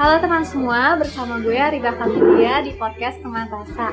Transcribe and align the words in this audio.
Halo 0.00 0.16
teman 0.16 0.40
semua, 0.40 0.96
bersama 0.96 1.36
gue 1.44 1.52
Arida 1.52 1.92
Kamilia 1.92 2.64
di 2.64 2.72
podcast 2.72 3.20
Teman 3.20 3.52
Rasa. 3.52 3.92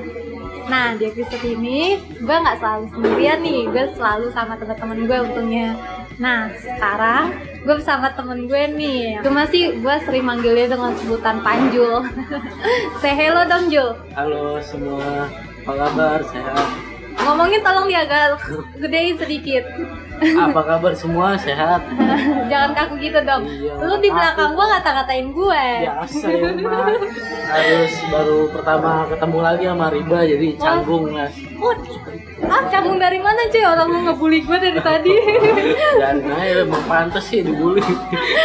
Nah, 0.72 0.96
di 0.96 1.04
episode 1.04 1.44
ini 1.44 2.00
gue 2.00 2.32
nggak 2.32 2.64
selalu 2.64 2.88
sendirian 2.96 3.44
nih, 3.44 3.68
gue 3.68 3.92
selalu 3.92 4.32
sama 4.32 4.56
teman-teman 4.56 5.04
gue 5.04 5.18
untungnya. 5.28 5.76
Nah, 6.16 6.48
sekarang 6.64 7.36
gue 7.60 7.74
bersama 7.76 8.08
temen 8.16 8.48
gue 8.48 8.64
nih. 8.80 9.20
Cuma 9.20 9.52
sih 9.52 9.84
gue 9.84 9.96
sering 10.08 10.24
manggilnya 10.24 10.80
dengan 10.80 10.96
sebutan 10.96 11.44
Panjul. 11.44 12.08
Say 13.04 13.12
hello 13.12 13.44
dong 13.44 13.68
Jul. 13.68 13.92
Halo 14.16 14.64
semua, 14.64 15.28
apa 15.68 15.74
kabar? 15.76 16.24
Sehat? 16.24 16.68
Ngomongin 17.20 17.60
tolong 17.60 17.92
dia 17.92 18.08
agak 18.08 18.40
gedein 18.80 19.20
sedikit. 19.20 19.68
Apa 20.18 20.62
kabar 20.66 20.94
semua? 20.98 21.38
Sehat? 21.38 21.82
Jangan 22.52 22.72
kaku 22.74 22.96
gitu 22.98 23.20
dong. 23.22 23.46
Iya, 23.46 23.74
Lu 23.78 23.96
di 24.02 24.10
belakang 24.10 24.58
gue 24.58 24.66
ngata-ngatain 24.66 25.28
gue. 25.30 25.66
Biasa 25.86 26.28
ya 26.34 26.50
mah. 26.58 26.90
Harus 27.48 27.94
baru 28.10 28.40
pertama 28.52 28.92
ketemu 29.08 29.38
lagi 29.40 29.64
sama 29.70 29.88
Riba 29.94 30.20
jadi 30.26 30.48
canggung 30.58 31.06
lah. 31.14 31.30
Oh, 31.62 31.74
ah 32.46 32.64
canggung 32.70 33.02
dari 33.02 33.18
mana 33.18 33.50
cuy? 33.50 33.64
Orang 33.66 33.88
lu 33.90 34.00
ngebully 34.06 34.46
gue 34.46 34.58
dari 34.62 34.78
tadi. 34.78 35.14
Dan 36.02 36.22
nah 36.30 36.42
emang 36.46 36.84
pantas 36.86 37.26
sih 37.26 37.42
dibully 37.42 37.82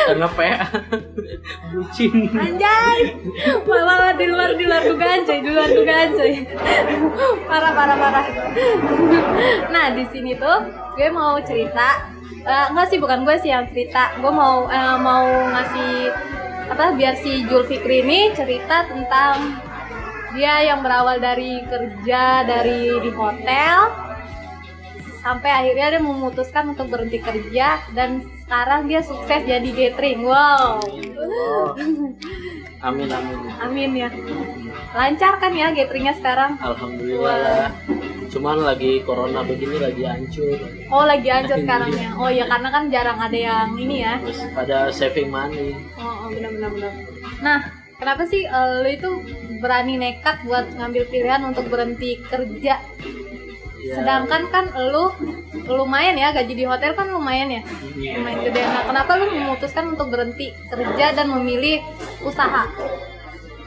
karena 0.08 0.28
PA 0.32 0.64
bucin. 1.76 2.32
Anjay, 2.32 3.20
malah 3.68 4.16
di 4.16 4.26
luar 4.32 4.56
di 4.56 4.64
luar 4.64 4.82
dugaan 4.88 5.28
coy, 5.28 5.38
di 5.44 5.50
luar 5.52 5.68
dugaan 5.68 6.08
coy. 6.16 6.32
parah 7.44 7.72
parah 7.76 7.96
parah. 8.00 8.26
Nah 9.68 9.92
di 9.92 10.04
sini 10.08 10.32
tuh 10.40 10.58
gue 10.96 11.08
mau 11.12 11.36
cerita, 11.44 12.12
Eh, 12.42 12.66
enggak 12.74 12.90
sih 12.90 12.98
bukan 12.98 13.22
gue 13.22 13.38
sih 13.38 13.54
yang 13.54 13.70
cerita, 13.70 14.18
gue 14.18 14.32
mau 14.34 14.66
eh, 14.66 14.98
mau 14.98 15.30
ngasih 15.54 16.10
apa 16.74 16.96
biar 16.98 17.14
si 17.14 17.46
Jul 17.46 17.62
Fikri 17.68 18.02
ini 18.02 18.34
cerita 18.34 18.82
tentang 18.90 19.62
dia 20.32 20.64
yang 20.64 20.80
berawal 20.80 21.20
dari 21.20 21.60
kerja 21.68 22.44
dari 22.48 22.88
di 23.00 23.10
hotel 23.12 23.76
sampai 25.22 25.50
akhirnya 25.54 25.96
dia 25.96 26.02
memutuskan 26.02 26.74
untuk 26.74 26.90
berhenti 26.90 27.22
kerja 27.22 27.78
dan 27.94 28.26
sekarang 28.42 28.90
dia 28.90 29.00
sukses 29.00 29.46
jadi 29.46 29.70
catering. 29.70 30.26
Wow. 30.26 30.82
Oh. 30.82 31.78
Amin 32.82 33.06
amin. 33.06 33.38
Amin 33.62 33.90
ya. 33.94 34.10
Lancar 34.92 35.38
kan 35.38 35.54
ya 35.54 35.70
gatheringnya 35.70 36.18
sekarang? 36.18 36.58
Alhamdulillah 36.58 37.36
lah. 37.38 37.70
Cuman 38.26 38.66
lagi 38.66 39.04
corona 39.06 39.46
begini 39.46 39.78
lagi 39.78 40.02
hancur. 40.02 40.58
Oh 40.90 41.06
lagi 41.06 41.30
hancur 41.30 41.62
sekarang 41.62 41.94
ya. 41.94 42.10
Oh 42.20 42.26
ya 42.26 42.44
karena 42.50 42.68
kan 42.74 42.84
jarang 42.90 43.18
ada 43.22 43.38
yang 43.38 43.78
ini 43.78 44.02
ya. 44.02 44.18
Terus 44.18 44.42
pada 44.50 44.90
saving 44.90 45.30
money. 45.30 45.78
Oh, 45.94 46.26
oh 46.26 46.28
benar 46.34 46.50
benar 46.50 46.70
benar. 46.74 46.92
Nah 47.38 47.81
kenapa 48.02 48.26
sih 48.26 48.42
eh, 48.42 48.68
lo 48.82 48.88
itu 48.90 49.10
berani 49.62 49.94
nekat 49.94 50.42
buat 50.42 50.74
ngambil 50.74 51.06
pilihan 51.06 51.42
untuk 51.46 51.70
berhenti 51.70 52.18
kerja? 52.26 52.82
Ya, 53.82 53.94
Sedangkan 53.98 54.50
kan 54.50 54.74
lu 54.90 55.14
lumayan 55.70 56.18
ya 56.18 56.34
gaji 56.34 56.54
di 56.54 56.66
hotel 56.66 56.98
kan 56.98 57.06
lumayan 57.14 57.46
ya. 57.50 57.62
iya. 57.94 58.18
Lumayan 58.18 58.42
gede. 58.50 58.62
Nah 58.66 58.82
kenapa 58.90 59.10
lu 59.18 59.30
memutuskan 59.30 59.94
untuk 59.94 60.10
berhenti 60.10 60.50
kerja 60.66 61.14
dan 61.14 61.30
memilih 61.30 61.78
usaha? 62.26 62.66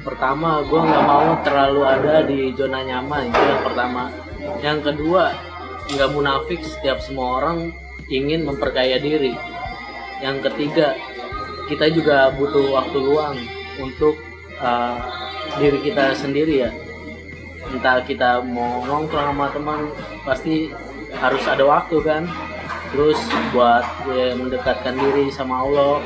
pertama 0.05 0.61
gue 0.61 0.77
nggak 0.77 1.05
mau 1.09 1.33
terlalu 1.41 1.81
ada 1.81 2.21
di 2.21 2.53
zona 2.53 2.85
nyaman 2.85 3.33
itu 3.33 3.41
yang 3.41 3.61
pertama 3.65 4.03
yang 4.61 4.79
kedua 4.85 5.33
nggak 5.89 6.09
munafik 6.13 6.61
setiap 6.61 7.01
semua 7.01 7.41
orang 7.41 7.73
ingin 8.13 8.45
memperkaya 8.45 9.01
diri 9.01 9.33
yang 10.21 10.37
ketiga 10.45 10.93
kita 11.65 11.89
juga 11.89 12.29
butuh 12.37 12.77
waktu 12.77 12.97
luang 13.01 13.37
untuk 13.81 14.13
uh, 14.65 14.93
diri 15.61 15.79
kita 15.85 16.17
sendiri 16.17 16.65
ya 16.65 16.71
entah 17.69 18.01
kita 18.01 18.41
mau 18.41 18.81
nongkrong 18.85 19.33
sama 19.33 19.47
teman 19.53 19.79
pasti 20.25 20.69
harus 21.15 21.43
ada 21.45 21.63
waktu 21.65 21.97
kan 22.01 22.23
terus 22.93 23.17
buat 23.53 23.83
ya, 24.13 24.33
mendekatkan 24.37 24.95
diri 24.97 25.29
sama 25.29 25.61
Allah 25.65 26.01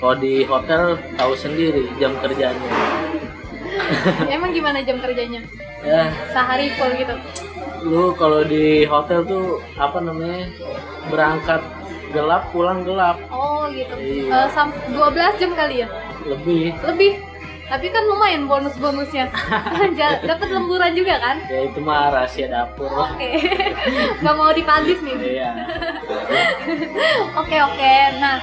kalau 0.00 0.16
di 0.16 0.42
hotel 0.46 0.96
tahu 1.14 1.32
sendiri 1.36 1.86
jam 2.02 2.16
kerjanya 2.18 2.70
Emang 4.30 4.54
gimana 4.54 4.78
jam 4.86 5.02
kerjanya? 5.02 5.42
ya 5.82 6.12
Sehari 6.30 6.70
full 6.76 6.92
gitu? 6.94 7.14
lu 7.80 8.12
kalau 8.12 8.44
di 8.44 8.84
hotel 8.84 9.24
tuh 9.24 9.56
apa 9.80 10.04
namanya 10.04 10.52
berangkat 11.08 11.64
gelap 12.12 12.44
pulang 12.52 12.84
gelap 12.84 13.16
Oh 13.32 13.64
gitu. 13.72 13.96
Iya. 13.96 14.44
Eh, 14.44 14.48
sam 14.52 14.68
12 14.92 15.40
jam 15.40 15.50
kali 15.56 15.84
ya? 15.84 15.88
lebih 16.28 16.76
Lebih. 16.84 17.12
Tapi 17.70 17.86
kan 17.86 18.02
lumayan 18.04 18.44
bonus-bonusnya. 18.44 19.30
Ja- 19.94 20.18
Dapat 20.20 20.50
lemburan 20.50 20.90
juga 20.92 21.16
kan? 21.16 21.38
ya 21.46 21.64
itu 21.64 21.78
mah 21.78 22.10
rahasia 22.10 22.46
dapur 22.46 22.90
Oke. 22.90 23.38
Gak 24.22 24.34
mau 24.34 24.50
dipublish 24.50 24.98
nih. 25.00 25.14
iya 25.32 25.50
Oke 27.40 27.56
oke. 27.56 27.94
Nah, 28.18 28.42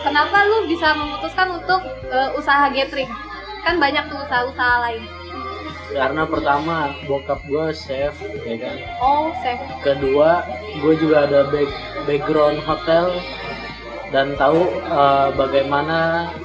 kenapa 0.00 0.36
lu 0.44 0.64
bisa 0.64 0.94
memutuskan 0.94 1.48
untuk 1.54 1.80
eh, 2.06 2.30
usaha 2.32 2.68
gathering? 2.68 3.10
Kan 3.60 3.76
banyak 3.76 4.06
tuh 4.06 4.18
usaha-usaha 4.20 4.76
lain. 4.82 5.04
karena 5.92 6.24
pertama 6.24 6.76
bokap 7.04 7.44
gua 7.44 7.68
chef 7.68 8.16
ya 8.40 8.56
kan 8.56 8.76
Oh, 8.96 9.28
chef. 9.36 9.60
kedua 9.84 10.40
gue 10.74 10.94
juga 10.96 11.28
ada 11.28 11.44
back, 11.44 11.68
background 12.08 12.64
hotel 12.64 13.12
dan 14.08 14.32
tahu 14.34 14.72
uh, 14.82 15.28
bagaimana 15.32 15.98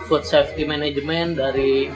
food 0.03 0.21
safety 0.21 0.63
management 0.63 1.39
dari 1.39 1.87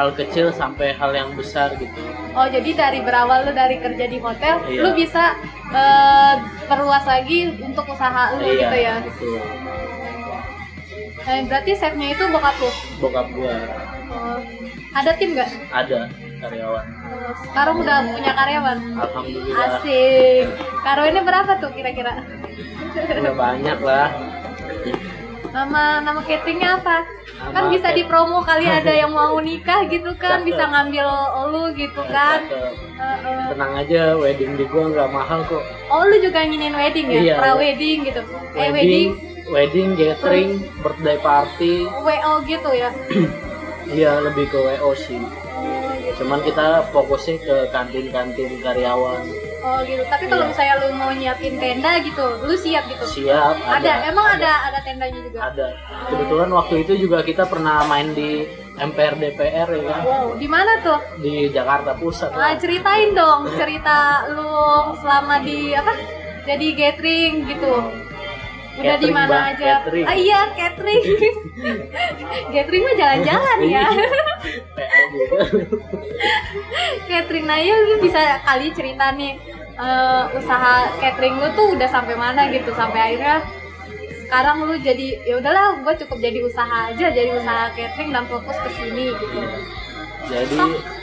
hal 0.00 0.16
kecil 0.16 0.48
sampai 0.50 0.96
hal 0.96 1.12
yang 1.12 1.36
besar 1.36 1.76
gitu 1.76 2.00
Oh, 2.30 2.46
jadi 2.46 2.72
dari 2.72 3.02
berawal 3.02 3.42
lu 3.42 3.52
dari 3.52 3.76
kerja 3.76 4.06
di 4.06 4.16
hotel, 4.16 4.62
Iya. 4.64 4.80
lu 4.80 4.94
bisa 4.94 5.34
eh, 5.68 6.34
perluas 6.64 7.04
lagi 7.04 7.52
untuk 7.58 7.84
usaha 7.84 8.32
lu 8.32 8.48
gitu 8.48 8.70
ya. 8.72 9.02
betul. 9.02 9.42
Eh, 11.20 11.44
berarti 11.44 11.70
chefnya 11.74 12.08
itu 12.08 12.24
bokap 12.26 12.56
lu. 12.56 12.70
bokap 12.98 13.26
gua 13.30 13.54
Oh, 14.08 14.38
ada 14.90 15.10
tim 15.14 15.34
nggak? 15.34 15.50
ada 15.70 16.08
karyawan 16.40 16.86
Oh, 17.04 17.32
sekarang 17.44 17.76
udah 17.78 17.96
punya 18.08 18.32
karyawan. 18.32 18.78
alhamdulillah 18.96 19.68
Asik. 19.76 20.46
Karyawannya 20.80 21.22
berapa 21.22 21.52
tuh 21.58 21.70
kira-kira? 21.70 22.12
udah 23.12 23.34
banyak 23.36 23.78
lah 23.80 24.08
Nama 25.50 25.82
nama 26.00 26.20
cateringnya 26.22 26.78
apa? 26.78 27.02
kan 27.40 27.52
Nama 27.56 27.72
bisa 27.72 27.88
cat- 27.90 27.96
dipromo 27.96 28.38
kali 28.40 28.66
ada 28.78 28.92
yang 28.92 29.10
mau 29.10 29.34
nikah 29.38 29.82
gitu 29.86 30.14
kan, 30.14 30.42
bisa 30.42 30.62
ngambil 30.62 31.06
lu 31.50 31.64
gitu 31.74 32.02
kan. 32.06 32.46
Heeh. 32.46 33.48
tenang 33.50 33.72
aja 33.74 34.12
wedding 34.14 34.54
di 34.54 34.64
gua 34.64 34.86
nggak 34.86 35.08
mahal 35.08 35.40
kok 35.48 35.64
Oh, 35.88 36.04
lu 36.04 36.20
juga 36.20 36.44
nginin 36.44 36.70
wedding 36.70 37.08
ya? 37.08 37.20
Iya. 37.20 37.34
Pra 37.36 37.52
wedding 37.56 37.98
gitu. 38.04 38.20
Eh 38.52 38.68
wedding 38.70 39.10
wedding 39.48 39.88
gathering 39.96 40.50
birthday 40.78 41.18
party 41.18 41.88
WO 41.88 42.32
gitu 42.44 42.70
ya. 42.70 42.92
iya 43.90 44.20
lebih 44.20 44.46
ke 44.46 44.58
wo 44.60 44.94
sih 44.94 45.18
Oh 45.50 45.66
gitu. 45.98 46.22
cuman 46.22 46.38
kita 46.40 46.86
fokusnya 46.88 47.36
ke 47.40 47.56
kantin-kantin 47.70 48.62
karyawan 48.62 49.18
Oh 49.62 49.78
gitu. 49.82 50.02
Tapi 50.02 50.24
kalau 50.24 50.42
Iya. 50.42 50.50
misalnya 50.50 50.74
lu 50.78 50.88
mau 50.94 51.10
nyiapin 51.10 51.54
tenda 51.54 51.92
gitu, 51.98 52.26
lu 52.40 52.54
siap 52.54 52.84
gitu. 52.86 53.04
siap 53.06 53.54
Ada, 53.60 54.08
emang 54.08 54.26
ada 54.32 54.52
ada 54.66 54.78
tendanya 54.80 55.20
juga. 55.20 55.38
ada 55.44 55.66
kebetulan 56.06 56.50
waktu 56.50 56.74
itu 56.80 56.92
juga 56.98 57.18
kita 57.20 57.44
pernah 57.44 57.84
main 57.84 58.10
di 58.10 58.48
MPR 58.74 59.14
DPR 59.14 59.68
ya 59.70 59.82
kan 59.86 60.00
Wow, 60.02 60.26
di 60.34 60.48
mana 60.48 60.72
tuh? 60.80 60.96
di 61.18 61.48
Jakarta 61.48 61.92
Pusat 61.94 62.30
Ah, 62.30 62.38
lah. 62.40 62.52
ceritain 62.56 63.12
dong 63.12 63.52
cerita 63.52 63.96
lu 64.30 64.48
selama 64.96 65.40
di 65.40 65.72
apa? 65.72 65.92
Jadi 66.42 66.66
gathering 66.72 67.44
gitu. 67.46 67.74
Udah 68.80 68.96
di 68.96 69.12
Catering, 69.12 69.14
mana 69.14 69.52
aja? 69.52 69.84
catering. 69.84 70.04
Ah 70.08 70.16
iya, 70.16 70.40
catering. 70.56 71.02
gathering 72.48 72.82
mah 72.88 72.96
jalan-jalan 72.96 73.58
ya. 73.68 73.84
Catering 77.08 77.46
nah 77.46 77.58
iya 77.60 77.76
lu 77.84 78.00
bisa 78.00 78.40
kali 78.40 78.72
cerita 78.72 79.12
nih 79.12 79.36
eh, 79.76 80.22
usaha 80.36 80.88
catering 81.00 81.36
lu 81.40 81.48
tuh 81.52 81.76
udah 81.76 81.88
sampai 81.88 82.14
mana 82.16 82.48
gitu 82.52 82.72
sampai 82.72 83.00
akhirnya 83.12 83.44
sekarang 84.24 84.62
lu 84.62 84.78
jadi 84.78 85.18
ya 85.26 85.34
udahlah 85.42 85.82
gue 85.82 85.94
cukup 86.06 86.18
jadi 86.22 86.38
usaha 86.46 86.94
aja 86.94 87.06
jadi 87.10 87.34
usaha 87.34 87.74
catering 87.74 88.14
dan 88.14 88.24
fokus 88.30 88.56
ke 88.62 88.70
sini 88.78 89.10
gitu 89.10 89.38
jadi 90.30 90.58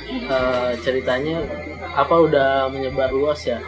eh, 0.07 0.71
ceritanya 0.79 1.43
apa 1.91 2.15
udah 2.15 2.71
menyebar 2.71 3.11
luas 3.11 3.43
ya 3.43 3.59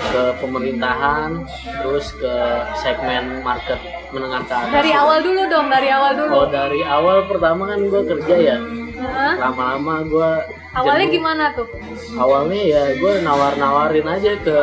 ke 0.00 0.22
pemerintahan 0.40 1.30
terus 1.84 2.16
ke 2.16 2.34
segmen 2.80 3.44
market 3.44 3.78
menengah 4.10 4.42
ke 4.48 4.54
atas. 4.56 4.72
Dari 4.72 4.92
awal 4.96 5.18
dulu 5.20 5.42
dong 5.46 5.66
dari 5.68 5.88
awal 5.92 6.12
dulu. 6.16 6.32
Oh 6.32 6.46
dari 6.48 6.80
awal 6.82 7.28
pertama 7.28 7.68
kan 7.68 7.80
gue 7.84 8.02
kerja 8.16 8.36
ya. 8.36 8.58
Hah? 9.00 9.32
lama-lama 9.40 10.04
gue 10.04 10.30
awalnya 10.76 11.08
gimana 11.08 11.44
tuh? 11.56 11.64
Awalnya 12.20 12.60
ya 12.60 12.82
gue 13.00 13.12
nawar-nawarin 13.24 14.04
aja 14.04 14.36
ke 14.44 14.58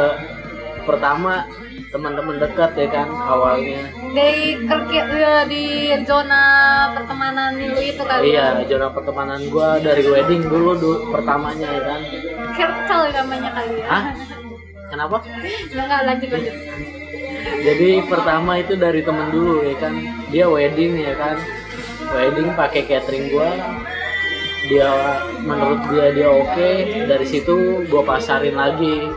pertama 0.86 1.50
teman-teman 1.88 2.36
dekat 2.38 2.72
ya 2.75 2.88
kan 2.92 3.07
awalnya. 3.10 3.89
Dari 4.12 4.60
kerja 4.60 5.01
eh, 5.07 5.44
di 5.48 5.66
zona 6.04 6.44
pertemanan 6.94 7.56
lu 7.56 7.80
itu 7.80 8.04
kali 8.04 8.36
iya 8.36 8.60
zona 8.68 8.92
pertemanan 8.92 9.39
gua 9.48 9.80
dari 9.80 10.04
wedding 10.04 10.44
dulu 10.45 10.72
du- 10.75 11.01
pertamanya 11.10 11.68
ya 11.68 11.81
kan. 11.88 12.01
Kercal 12.54 13.04
namanya 13.16 13.50
kali 13.56 13.74
ya. 13.81 13.88
Hah? 13.88 14.04
Kenapa? 14.89 15.18
Enggak, 15.72 16.01
lanjut 16.07 16.30
lanjut. 16.31 16.56
jadi 17.63 17.89
pertama 18.07 18.60
itu 18.60 18.74
dari 18.75 19.01
temen 19.04 19.28
dulu 19.31 19.63
ya 19.63 19.75
kan. 19.80 19.94
Dia 20.31 20.45
wedding 20.48 20.94
ya 21.00 21.13
kan. 21.16 21.38
Wedding 22.12 22.56
pakai 22.56 22.88
catering 22.88 23.31
gua. 23.31 23.51
Dia 24.68 24.92
menurut 25.44 25.81
dia 25.92 26.07
dia 26.12 26.30
oke. 26.31 26.72
Dari 27.07 27.25
situ 27.28 27.88
gua 27.88 28.04
pasarin 28.04 28.56
lagi. 28.56 29.07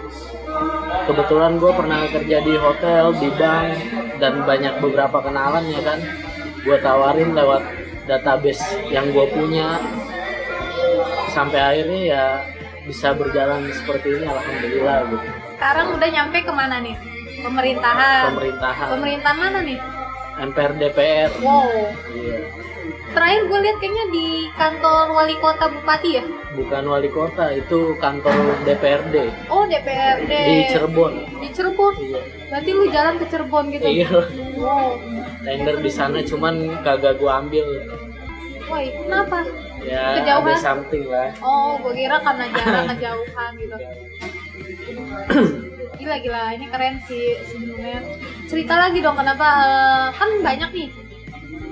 Kebetulan 1.11 1.59
gue 1.59 1.73
pernah 1.75 2.07
kerja 2.07 2.39
di 2.39 2.55
hotel 2.55 3.11
di 3.19 3.35
bank 3.35 3.75
dan 4.23 4.47
banyak 4.47 4.79
beberapa 4.79 5.19
kenalan 5.19 5.67
ya 5.67 5.83
kan. 5.83 5.99
Gue 6.63 6.79
tawarin 6.79 7.35
lewat 7.35 7.63
database 8.07 8.63
yang 8.95 9.11
gue 9.11 9.27
punya. 9.31 9.83
Sampai 11.35 11.59
akhirnya 11.59 12.01
ya 12.03 12.25
bisa 12.82 13.12
berjalan 13.12 13.69
seperti 13.71 14.09
ini 14.12 14.27
alhamdulillah 14.27 14.99
gitu 15.06 15.27
Sekarang 15.53 15.87
udah 15.93 16.09
nyampe 16.09 16.38
ke 16.41 16.53
mana 16.53 16.77
nih? 16.79 16.97
Pemerintahan. 17.41 18.23
pemerintahan 18.31 18.88
Pemerintahan 18.91 19.37
mana 19.38 19.59
nih? 19.61 19.79
MPR 20.41 20.73
DPR 20.75 21.31
Wow. 21.38 21.93
iya 22.11 22.38
Terakhir 23.11 23.43
gue 23.44 23.59
lihat 23.61 23.77
kayaknya 23.77 24.06
di 24.09 24.27
kantor 24.55 25.06
wali 25.11 25.35
kota 25.37 25.67
bupati 25.69 26.11
ya. 26.12 26.25
bukan 26.50 26.82
wali 26.85 27.09
kota 27.09 27.50
itu 27.50 27.93
kantor 27.97 28.35
DPRD 28.62 29.17
Oh 29.47 29.62
DPRD. 29.65 30.31
di 30.31 30.56
Cirebon 30.67 31.12
Di 31.38 31.49
Cirebon. 31.50 31.94
iya 32.00 32.21
Berarti 32.47 32.71
lu 32.71 32.85
jalan 32.88 33.15
ke 33.17 33.26
Cirebon 33.26 33.65
gitu. 33.71 33.85
iya 33.85 34.11
Wow. 34.56 34.97
tender 35.41 35.76
di 35.76 35.91
sana 35.91 36.19
cuman 36.21 36.55
kagak 36.81 37.17
gue 37.17 37.29
ambil 37.29 37.67
Wah, 38.65 38.79
kenapa? 38.81 39.38
Ya 39.82 40.05
Kejauhan? 40.19 40.50
ada 40.50 40.61
something 40.61 41.05
lah 41.06 41.29
Oh, 41.38 41.79
gue 41.79 41.93
kira 41.94 42.17
karena 42.19 42.44
jarak 42.49 42.85
kejauhan 42.93 43.50
gitu. 43.56 43.77
Gila 45.94 46.17
gila, 46.19 46.43
ini 46.55 46.67
keren 46.67 46.97
sih 47.03 47.37
sebenarnya. 47.44 48.00
Cerita 48.47 48.75
lagi 48.79 48.99
dong 48.99 49.15
kenapa 49.15 49.47
eh, 49.61 50.06
kan 50.11 50.31
banyak 50.41 50.71
nih 50.73 50.88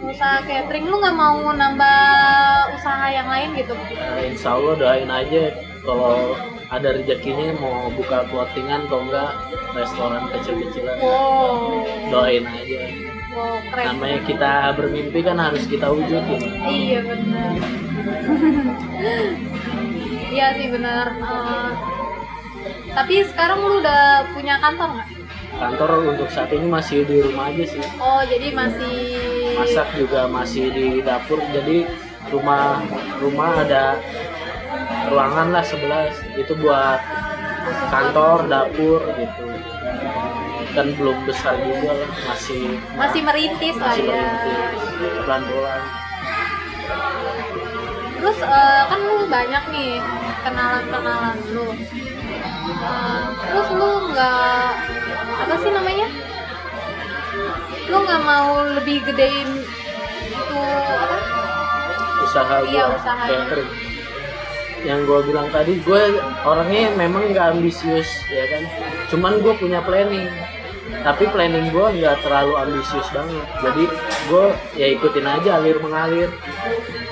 usaha 0.01 0.39
catering 0.41 0.87
lu 0.87 0.97
nggak 0.97 1.17
mau 1.17 1.51
nambah 1.51 2.01
usaha 2.73 3.07
yang 3.09 3.27
lain 3.27 3.51
gitu? 3.55 3.75
Nah, 3.75 4.23
insya 4.23 4.55
Allah 4.55 4.75
doain 4.75 5.11
aja 5.11 5.43
kalau 5.81 6.37
ada 6.69 6.89
rezekinya 6.93 7.57
mau 7.57 7.89
buka 7.91 8.23
clothingan 8.27 8.85
kalau 8.87 9.03
enggak 9.03 9.33
restoran 9.73 10.23
kecil-kecilan 10.31 10.97
Wow, 11.01 11.83
doain 12.09 12.45
aja 12.45 12.81
wow 13.33 13.57
keren. 13.67 13.85
namanya 13.91 14.21
kita 14.23 14.53
bermimpi 14.77 15.21
kan 15.21 15.37
harus 15.37 15.65
kita 15.65 15.89
wujudin 15.89 16.43
Iya 16.63 17.01
benar. 17.03 17.53
Iya 20.29 20.55
sih 20.55 20.69
benar. 20.69 21.07
Eh, 21.19 21.71
tapi 22.93 23.25
sekarang 23.25 23.59
lu 23.65 23.81
udah 23.81 24.29
punya 24.37 24.61
kantor 24.61 25.01
nggak? 25.01 25.09
kantor 25.59 26.15
untuk 26.15 26.31
saat 26.31 26.55
ini 26.55 26.71
masih 26.71 27.03
di 27.03 27.19
rumah 27.19 27.51
aja 27.51 27.65
sih. 27.67 27.83
Oh 27.99 28.23
jadi 28.23 28.55
masih 28.55 28.99
masak 29.59 29.89
juga 29.99 30.31
masih 30.31 30.71
di 30.71 31.03
dapur. 31.03 31.43
Jadi 31.51 31.89
rumah 32.31 32.85
rumah 33.19 33.59
ada 33.59 33.99
ruangan 35.11 35.51
lah 35.51 35.65
11 35.65 36.39
itu 36.39 36.53
buat 36.63 37.01
kantor 37.91 38.47
dapur 38.47 39.03
gitu. 39.19 39.45
Kan 40.77 40.95
belum 40.95 41.27
besar 41.27 41.59
juga 41.59 41.91
lah. 41.97 42.11
Masih 42.31 42.79
masih 42.95 43.21
merintis 43.27 43.77
lah 43.83 43.99
ya. 43.99 44.05
merintis. 44.07 44.83
Pelan-pelan 45.27 45.83
Terus 48.29 48.45
eh, 48.45 48.83
kan 48.93 49.01
lu 49.01 49.25
banyak 49.25 49.65
nih 49.73 49.97
kenalan-kenalan 50.45 51.41
lu. 51.57 51.73
Eh, 51.73 53.25
terus 53.49 53.69
lu 53.73 53.91
nggak 54.13 54.69
apa 55.49 55.55
sih 55.65 55.73
namanya? 55.73 56.09
Lu 57.89 57.97
nggak 58.05 58.23
mau 58.29 58.69
lebih 58.77 59.01
gedein 59.09 59.65
itu 60.29 60.61
apa? 60.77 61.19
usaha 62.29 62.61
Iya, 62.69 62.85
gua 62.93 63.01
catering 63.01 63.73
yang 64.85 65.01
gue 65.09 65.21
bilang 65.27 65.49
tadi 65.49 65.81
gue 65.83 66.03
orangnya 66.45 66.95
memang 66.95 67.35
nggak 67.35 67.57
ambisius 67.57 68.07
ya 68.31 68.45
kan 68.47 68.63
cuman 69.11 69.43
gue 69.43 69.55
punya 69.59 69.83
planning 69.83 70.31
tapi 71.03 71.27
planning 71.35 71.75
gue 71.75 71.87
nggak 71.99 72.23
terlalu 72.23 72.55
ambisius 72.63 73.09
banget 73.11 73.43
jadi 73.59 73.85
gue 74.29 74.47
ya 74.77 74.87
ikutin 74.93 75.27
aja 75.27 75.51
alir 75.57 75.81
mengalir 75.81 76.29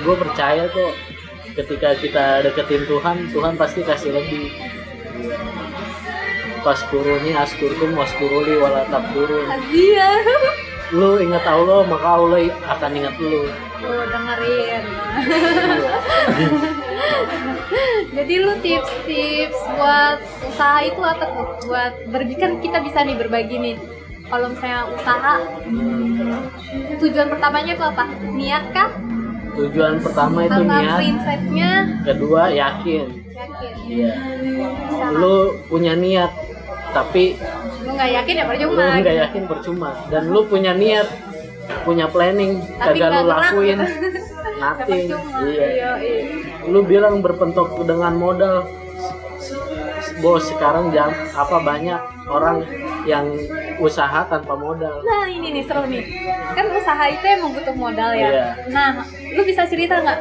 gue 0.01 0.15
percaya 0.17 0.69
kok 0.69 0.93
ketika 1.57 1.97
kita 1.97 2.25
deketin 2.45 2.85
Tuhan 2.85 3.17
Tuhan 3.33 3.55
pasti 3.57 3.81
kasih 3.81 4.13
lebih 4.13 4.53
pas 6.61 6.77
kuruni 6.91 7.33
askurkum 7.33 7.95
waskuruli 7.95 8.59
walatab 8.59 9.07
turun 9.15 9.49
Iya. 9.73 10.11
lu 10.93 11.19
ingat 11.19 11.43
Allah 11.43 11.83
maka 11.83 12.09
Allah 12.15 12.47
akan 12.47 12.91
ingat 12.95 13.17
lu 13.19 13.49
Tuh 13.77 14.09
dengerin. 14.09 14.83
Jadi 18.17 18.35
lu 18.41 18.53
tips-tips 18.65 19.61
buat 19.77 20.19
usaha 20.49 20.81
itu 20.81 21.01
apa 21.05 21.25
tuh? 21.29 21.47
Buat 21.69 21.93
berbagi 22.09 22.37
kan 22.41 22.57
kita 22.65 22.81
bisa 22.81 23.05
nih 23.05 23.21
berbagi 23.21 23.57
nih. 23.61 23.77
Kalau 24.27 24.47
misalnya 24.49 24.83
usaha, 24.89 25.35
tujuan 26.97 27.27
pertamanya 27.29 27.73
itu 27.73 27.85
apa? 27.85 28.05
Niat 28.29 28.65
kah? 28.71 28.91
tujuan 29.57 29.97
pertama 29.99 30.45
itu 30.45 30.53
Sama 30.53 30.69
niat 30.77 30.99
prinsipnya 31.01 31.71
kedua 32.05 32.43
yakin 32.53 33.09
yakin. 33.09 33.73
iya 33.89 34.13
Usaha. 34.85 35.17
lu 35.17 35.37
punya 35.65 35.97
niat 35.97 36.29
tapi 36.93 37.41
Lu 37.81 37.97
nggak 37.97 38.11
yakin 38.13 38.35
ya 38.37 38.45
lu 38.45 38.51
percuma. 38.53 38.85
nggak 39.01 39.17
yakin 39.17 39.43
percuma 39.49 39.91
dan 40.13 40.23
lu 40.29 40.45
punya 40.45 40.77
niat 40.77 41.09
punya 41.89 42.05
planning 42.05 42.61
Tapi 42.77 43.01
kagak 43.01 43.17
lu 43.17 43.33
lakuin 43.33 43.79
nothing 44.61 45.05
percuma. 45.09 45.39
iya 45.41 45.65
Iya, 45.65 45.91
iya. 46.05 46.21
lu 46.69 46.85
bilang 46.85 47.25
berpentok 47.25 47.81
dengan 47.81 48.13
modal 48.13 48.69
bos. 50.21 50.45
Sekarang 50.47 50.93
jam 50.93 51.11
apa 51.33 51.57
banyak 51.61 52.01
orang 52.27 52.63
yang 53.07 53.27
usaha 53.79 54.27
tanpa 54.27 54.55
modal. 54.57 55.03
Nah 55.05 55.29
ini 55.29 55.61
nih 55.61 55.65
seru 55.65 55.85
nih. 55.87 56.05
Kan 56.57 56.67
usaha 56.73 57.05
itu 57.11 57.25
emang 57.25 57.53
butuh 57.53 57.77
modal 57.77 58.11
ya. 58.17 58.29
Iya. 58.29 58.47
Nah 58.73 59.05
lu 59.33 59.43
bisa 59.45 59.69
cerita 59.69 60.01
nggak? 60.01 60.19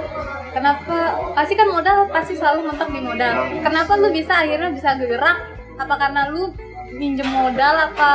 Kenapa? 0.55 0.97
Pasti 1.35 1.53
kan 1.59 1.67
modal 1.67 2.07
pasti 2.11 2.33
selalu 2.35 2.71
mentok 2.71 2.89
di 2.91 3.01
modal. 3.03 3.35
Kenapa 3.59 3.91
lu 3.99 4.07
bisa 4.11 4.43
akhirnya 4.43 4.71
bisa 4.71 4.95
gerak? 4.99 5.37
Apa 5.75 5.93
karena 5.99 6.31
lu 6.31 6.55
minjem 6.95 7.27
modal 7.27 7.91
Apa? 7.91 8.13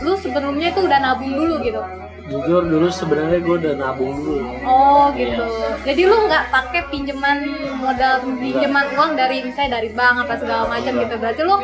Lu 0.00 0.16
sebelumnya 0.16 0.72
itu 0.72 0.80
udah 0.82 0.98
nabung 0.98 1.30
dulu 1.36 1.60
gitu 1.60 1.82
jujur 2.30 2.62
dulu 2.62 2.86
sebenarnya 2.86 3.42
gue 3.42 3.56
udah 3.58 3.74
nabung 3.74 4.14
dulu. 4.22 4.46
Oh 4.62 5.10
gitu. 5.18 5.42
Jadi 5.82 6.02
lu 6.06 6.16
nggak 6.30 6.54
pakai 6.54 6.86
pinjaman 6.86 7.38
modal 7.82 8.22
Pinjaman 8.38 8.86
uang 8.94 9.12
dari 9.18 9.42
misalnya 9.42 9.82
dari 9.82 9.90
bank 9.90 10.22
apa 10.22 10.34
segala 10.38 10.70
macam 10.70 10.94
gitu. 10.94 11.14
Berarti 11.18 11.42
lu 11.42 11.56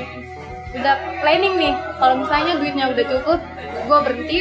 udah 0.77 0.95
planning 1.23 1.55
nih 1.57 1.73
kalau 1.97 2.15
misalnya 2.21 2.53
duitnya 2.59 2.87
udah 2.93 3.05
cukup 3.07 3.41
gue 3.87 3.99
berhenti 4.03 4.39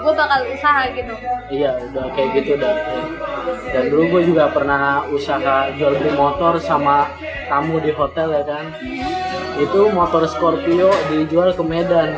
gue 0.00 0.12
bakal 0.16 0.40
usaha 0.48 0.82
gitu. 0.96 1.14
Iya, 1.52 1.70
udah 1.92 2.04
kayak 2.16 2.28
gitu 2.40 2.50
udah. 2.56 2.74
Dan 3.68 3.84
dulu 3.92 4.04
gue 4.16 4.22
juga 4.32 4.48
pernah 4.48 5.04
usaha 5.12 5.68
jual 5.76 5.92
beli 6.00 6.12
motor 6.16 6.56
sama 6.56 7.12
tamu 7.52 7.76
di 7.84 7.92
hotel 7.92 8.32
ya 8.32 8.44
kan. 8.48 8.72
Itu 9.60 9.92
motor 9.92 10.24
Scorpio 10.24 10.88
dijual 11.12 11.52
ke 11.52 11.60
Medan. 11.60 12.16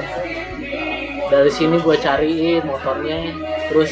Dari 1.30 1.46
sini 1.49 1.78
gue 1.78 1.94
cariin 1.94 2.66
motornya, 2.66 3.30
terus 3.70 3.90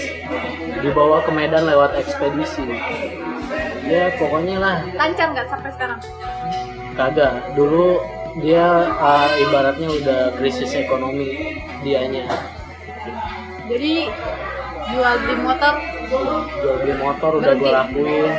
dibawa 0.81 1.23
ke 1.23 1.31
Medan 1.31 1.65
lewat 1.65 1.95
ekspedisi. 1.97 2.67
Ya 3.87 4.11
pokoknya 4.19 4.57
lah, 4.59 4.77
lancar 4.93 5.33
nggak 5.33 5.49
sampai 5.49 5.71
sekarang 5.73 6.01
kagak. 6.93 7.55
Dulu 7.55 8.03
dia 8.39 8.67
uh, 8.93 9.31
ibaratnya 9.41 9.89
udah 9.89 10.21
krisis 10.37 10.75
ekonomi 10.75 11.57
dianya. 11.81 12.27
jadi 13.69 14.09
jual 14.89 15.15
beli 15.21 15.37
motor 15.43 15.75
Jual 16.09 16.77
beli 16.81 16.95
motor 16.97 17.31
udah 17.37 17.53
gue 17.53 17.69
lakuin. 17.69 18.33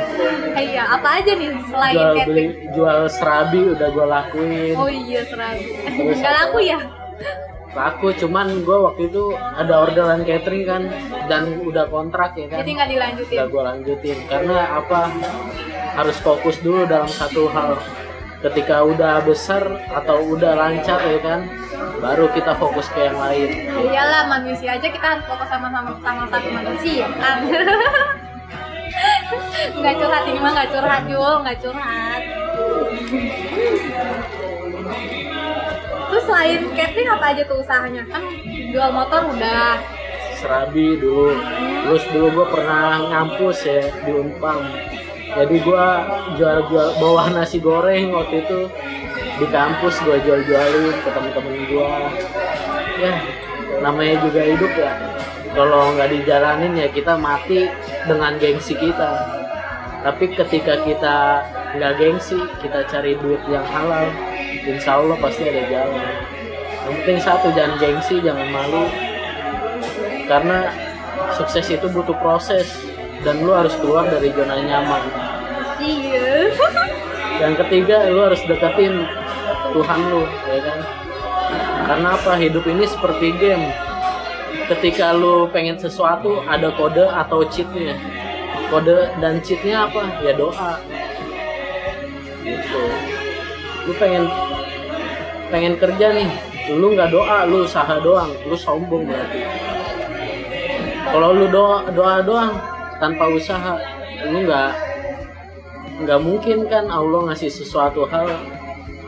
eh, 0.58 0.64
iya 0.66 0.82
apa 0.90 1.22
aja 1.22 1.32
nih 1.38 1.54
selain 1.70 1.94
jual 1.94 2.14
beli 2.26 2.44
jual 2.74 3.00
serabi 3.06 3.60
udah 3.70 3.88
gue 3.94 4.06
lakuin 4.08 4.74
oh 4.74 4.90
iya 4.90 5.22
serabi 5.22 5.64
Terus 5.86 6.18
nggak 6.18 6.34
laku 6.34 6.58
ya 6.66 6.78
laku 7.70 8.10
cuman 8.18 8.66
gue 8.66 8.78
waktu 8.82 9.02
itu 9.06 9.30
ada 9.34 9.86
orderan 9.86 10.26
catering 10.26 10.64
kan 10.66 10.82
dan 11.30 11.62
udah 11.62 11.86
kontrak 11.86 12.34
ya 12.34 12.50
kan. 12.50 12.66
Jadi 12.66 12.70
nggak 12.74 12.90
dilanjutin? 12.90 13.36
Udah 13.38 13.46
gue 13.46 13.62
lanjutin 13.62 14.18
karena 14.26 14.56
apa 14.74 15.00
harus 15.94 16.16
fokus 16.18 16.58
dulu 16.58 16.86
dalam 16.86 17.06
satu 17.06 17.46
hal. 17.50 17.78
Ketika 18.40 18.80
udah 18.88 19.20
besar 19.22 19.62
atau 19.92 20.24
udah 20.32 20.56
lancar 20.56 20.96
ya 21.04 21.20
kan 21.20 21.40
baru 22.00 22.32
kita 22.32 22.56
fokus 22.56 22.88
ke 22.88 23.06
yang 23.06 23.20
lain. 23.20 23.68
Iyalah 23.68 24.32
manusia 24.32 24.80
aja 24.80 24.88
kita 24.88 25.06
harus 25.06 25.24
fokus 25.28 25.48
sama 25.52 25.68
sama 25.68 25.92
sama 26.00 26.24
satu 26.26 26.48
manusia 26.50 27.06
kan? 27.20 27.38
Nggak 29.80 29.94
curhat 30.02 30.24
ini 30.26 30.38
mah 30.42 30.52
nggak 30.52 30.70
curhat 30.74 31.02
Jul 31.06 31.34
nggak 31.46 31.58
curhat 31.62 32.22
terus 36.20 36.36
selain 36.36 36.60
catering 36.76 37.08
apa 37.08 37.24
aja 37.32 37.42
tuh 37.48 37.64
usahanya? 37.64 38.04
Kan 38.12 38.28
jual 38.44 38.90
motor 38.92 39.32
udah. 39.32 39.80
Serabi 40.36 41.00
dulu. 41.00 41.32
Terus 41.88 42.04
dulu 42.12 42.26
gue 42.36 42.46
pernah 42.52 43.08
ngampus 43.08 43.64
ya 43.64 43.88
di 44.04 44.12
Umpam 44.12 44.60
jadi 45.30 45.62
gue 45.62 45.86
jual-jual 46.42 46.88
bawah 46.98 47.30
nasi 47.30 47.62
goreng 47.62 48.12
waktu 48.12 48.44
itu. 48.44 48.68
Di 49.40 49.46
kampus 49.48 49.96
gue 50.04 50.20
jual-jualin 50.20 50.92
ke 51.00 51.08
temen-temen 51.08 51.56
gue 51.64 51.92
ya 53.00 53.14
namanya 53.80 54.20
juga 54.20 54.40
hidup 54.44 54.72
ya. 54.76 54.92
Kalau 55.56 55.96
nggak 55.96 56.10
dijalanin 56.12 56.76
ya 56.76 56.88
kita 56.92 57.16
mati 57.16 57.64
dengan 58.04 58.36
gengsi 58.36 58.76
kita. 58.76 59.40
Tapi 60.04 60.36
ketika 60.36 60.84
kita 60.84 61.16
nggak 61.80 61.92
gengsi 61.96 62.36
kita 62.60 62.84
cari 62.90 63.16
duit 63.16 63.40
yang 63.48 63.64
halal 63.64 64.12
insya 64.66 65.00
Allah 65.00 65.16
pasti 65.16 65.42
ada 65.48 65.62
jalan. 65.68 66.04
Yang 66.84 66.92
penting 67.00 67.18
satu 67.20 67.46
jangan 67.52 67.76
gengsi 67.80 68.16
jangan 68.20 68.48
malu. 68.52 68.84
Karena 70.28 70.70
sukses 71.36 71.66
itu 71.68 71.86
butuh 71.88 72.16
proses. 72.20 72.68
Dan 73.20 73.44
lu 73.44 73.52
harus 73.52 73.76
keluar 73.76 74.08
dari 74.08 74.32
zona 74.32 74.56
nyaman. 74.56 75.02
Iya. 75.76 76.56
Yang 77.40 77.54
ketiga 77.64 78.08
lu 78.08 78.20
harus 78.24 78.40
deketin 78.48 79.04
Tuhan 79.76 80.00
lu 80.08 80.24
ya 80.48 80.60
kan? 80.64 80.78
Karena 81.84 82.08
apa? 82.16 82.32
Hidup 82.40 82.64
ini 82.64 82.84
seperti 82.88 83.36
game. 83.36 83.68
Ketika 84.72 85.12
lu 85.12 85.50
pengen 85.52 85.76
sesuatu 85.76 86.40
ada 86.48 86.72
kode 86.72 87.04
atau 87.04 87.44
cheatnya. 87.44 87.96
Kode 88.72 89.12
dan 89.20 89.44
cheatnya 89.44 89.84
apa? 89.84 90.08
Ya 90.24 90.32
doa. 90.32 90.80
Gitu 92.40 93.09
lu 93.86 93.92
pengen 93.96 94.24
pengen 95.48 95.74
kerja 95.76 96.06
nih. 96.16 96.30
Lu 96.74 96.94
nggak 96.94 97.10
doa 97.10 97.46
lu 97.46 97.64
usaha 97.64 98.00
doang. 98.00 98.30
Lu 98.46 98.56
sombong 98.56 99.06
berarti. 99.06 99.40
Kalau 101.10 101.30
lu 101.34 101.46
doa 101.50 101.88
doa 101.90 102.22
doang 102.22 102.54
tanpa 103.00 103.26
usaha 103.32 103.80
lu 104.28 104.44
nggak 104.44 104.70
nggak 106.04 106.20
mungkin 106.20 106.68
kan 106.68 106.88
Allah 106.88 107.32
ngasih 107.32 107.48
sesuatu 107.48 108.04
hal 108.08 108.28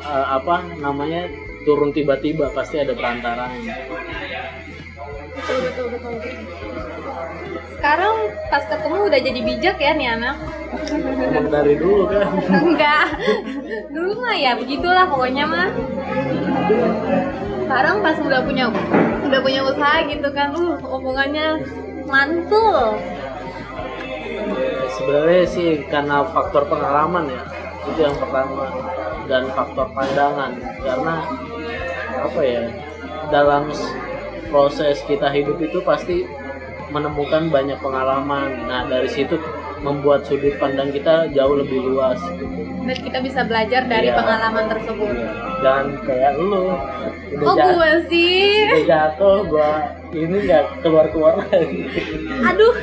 eh, 0.01 0.27
apa 0.29 0.65
namanya 0.81 1.29
turun 1.65 1.95
tiba-tiba 1.95 2.51
pasti 2.53 2.81
ada 2.81 2.93
perantaranya 2.93 3.77
betul 5.33 5.59
betul 5.65 5.87
betul. 5.97 6.15
Sekarang 7.77 8.15
pas 8.47 8.63
ketemu 8.63 8.97
udah 9.11 9.21
jadi 9.21 9.41
bijak 9.43 9.77
ya 9.83 9.93
nih 9.99 10.09
anak. 10.15 10.37
Emang 10.93 11.51
dari 11.51 11.75
dulu 11.75 12.07
kan? 12.07 12.31
Enggak. 12.47 13.07
Dulu 13.91 14.11
mah 14.23 14.37
ya 14.39 14.53
begitulah 14.55 15.05
pokoknya 15.11 15.45
mah. 15.45 15.69
Sekarang 17.67 17.97
pas 18.05 18.17
udah 18.23 18.41
punya 18.47 18.71
udah 19.27 19.41
punya 19.43 19.61
usaha 19.67 19.99
gitu 20.07 20.29
kan 20.31 20.55
uh 20.55 20.79
omongannya 20.79 21.59
mantul. 22.07 23.01
Sebenarnya 24.93 25.45
sih 25.49 25.69
karena 25.89 26.23
faktor 26.31 26.69
pengalaman 26.71 27.33
ya 27.33 27.43
itu 27.91 28.01
yang 28.05 28.17
pertama. 28.21 28.69
Dan 29.27 29.49
faktor 29.55 29.87
pandangan 29.91 30.55
karena 30.83 31.15
apa 32.23 32.41
ya 32.43 32.63
dalam 33.33 33.71
proses 34.53 35.01
kita 35.03 35.27
hidup 35.27 35.57
itu 35.59 35.81
pasti 35.81 36.29
menemukan 36.89 37.49
banyak 37.49 37.81
pengalaman. 37.81 38.69
Nah 38.69 38.85
dari 38.85 39.09
situ 39.09 39.41
membuat 39.81 40.23
sudut 40.23 40.55
pandang 40.57 40.93
kita 40.93 41.27
jauh 41.33 41.57
lebih 41.57 41.81
luas. 41.83 42.21
Dan 42.83 42.99
kita 42.99 43.19
bisa 43.19 43.41
belajar 43.43 43.87
dari 43.87 44.07
Iya. 44.07 44.19
pengalaman 44.19 44.65
tersebut. 44.69 45.15
Dan 45.59 45.85
kayak 46.05 46.37
lu 46.37 46.75
udah, 47.33 47.47
oh 47.47 47.57
ja- 47.57 47.73
gue 47.73 47.91
sih. 48.07 48.69
udah 48.69 48.85
jatuh 48.85 49.37
gua 49.47 49.71
ini 50.13 50.37
nggak 50.45 50.65
keluar 50.83 51.07
keluar 51.09 51.35
lagi. 51.41 51.89
Aduh 52.45 52.75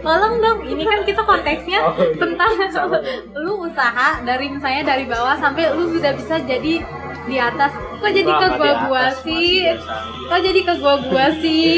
tolong 0.00 0.40
dong. 0.40 0.58
Ini 0.64 0.82
kan 0.82 1.00
kita 1.04 1.20
konteksnya 1.20 1.78
Oh, 1.84 1.92
iya. 1.94 2.16
tentang 2.16 2.50
Sama. 2.72 2.96
lu 3.36 3.68
usaha 3.68 4.24
dari 4.24 4.46
misalnya 4.48 4.82
dari 4.88 5.04
bawah 5.04 5.36
sampai 5.36 5.68
lu 5.70 5.92
sudah 5.92 6.14
bisa 6.14 6.40
jadi 6.40 6.80
di 7.30 7.38
atas. 7.38 7.70
Kok 8.02 8.10
jadi 8.10 8.26
ke 8.26 8.46
gua 8.58 8.72
gua 8.90 9.04
sih? 9.22 9.70
kok 10.26 10.40
jadi 10.42 10.60
ke 10.66 10.74
gua 10.82 10.94
gua 11.06 11.26
sih? 11.38 11.70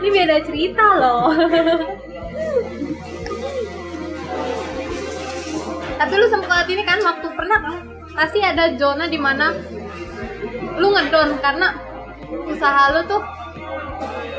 Ini 0.00 0.08
beda 0.08 0.36
cerita 0.48 0.84
loh. 0.96 1.28
Tapi 6.00 6.14
lu 6.18 6.26
sempat 6.26 6.66
ini 6.66 6.82
kan 6.82 6.98
waktu 7.04 7.28
pernah 7.36 7.58
kan? 7.62 7.76
Pasti 8.12 8.40
ada 8.40 8.72
zona 8.74 9.06
di 9.06 9.20
mana 9.20 9.52
lu 10.80 10.88
ngedon 10.88 11.36
karena 11.38 11.76
usaha 12.48 12.90
lu 12.96 13.00
tuh 13.06 13.22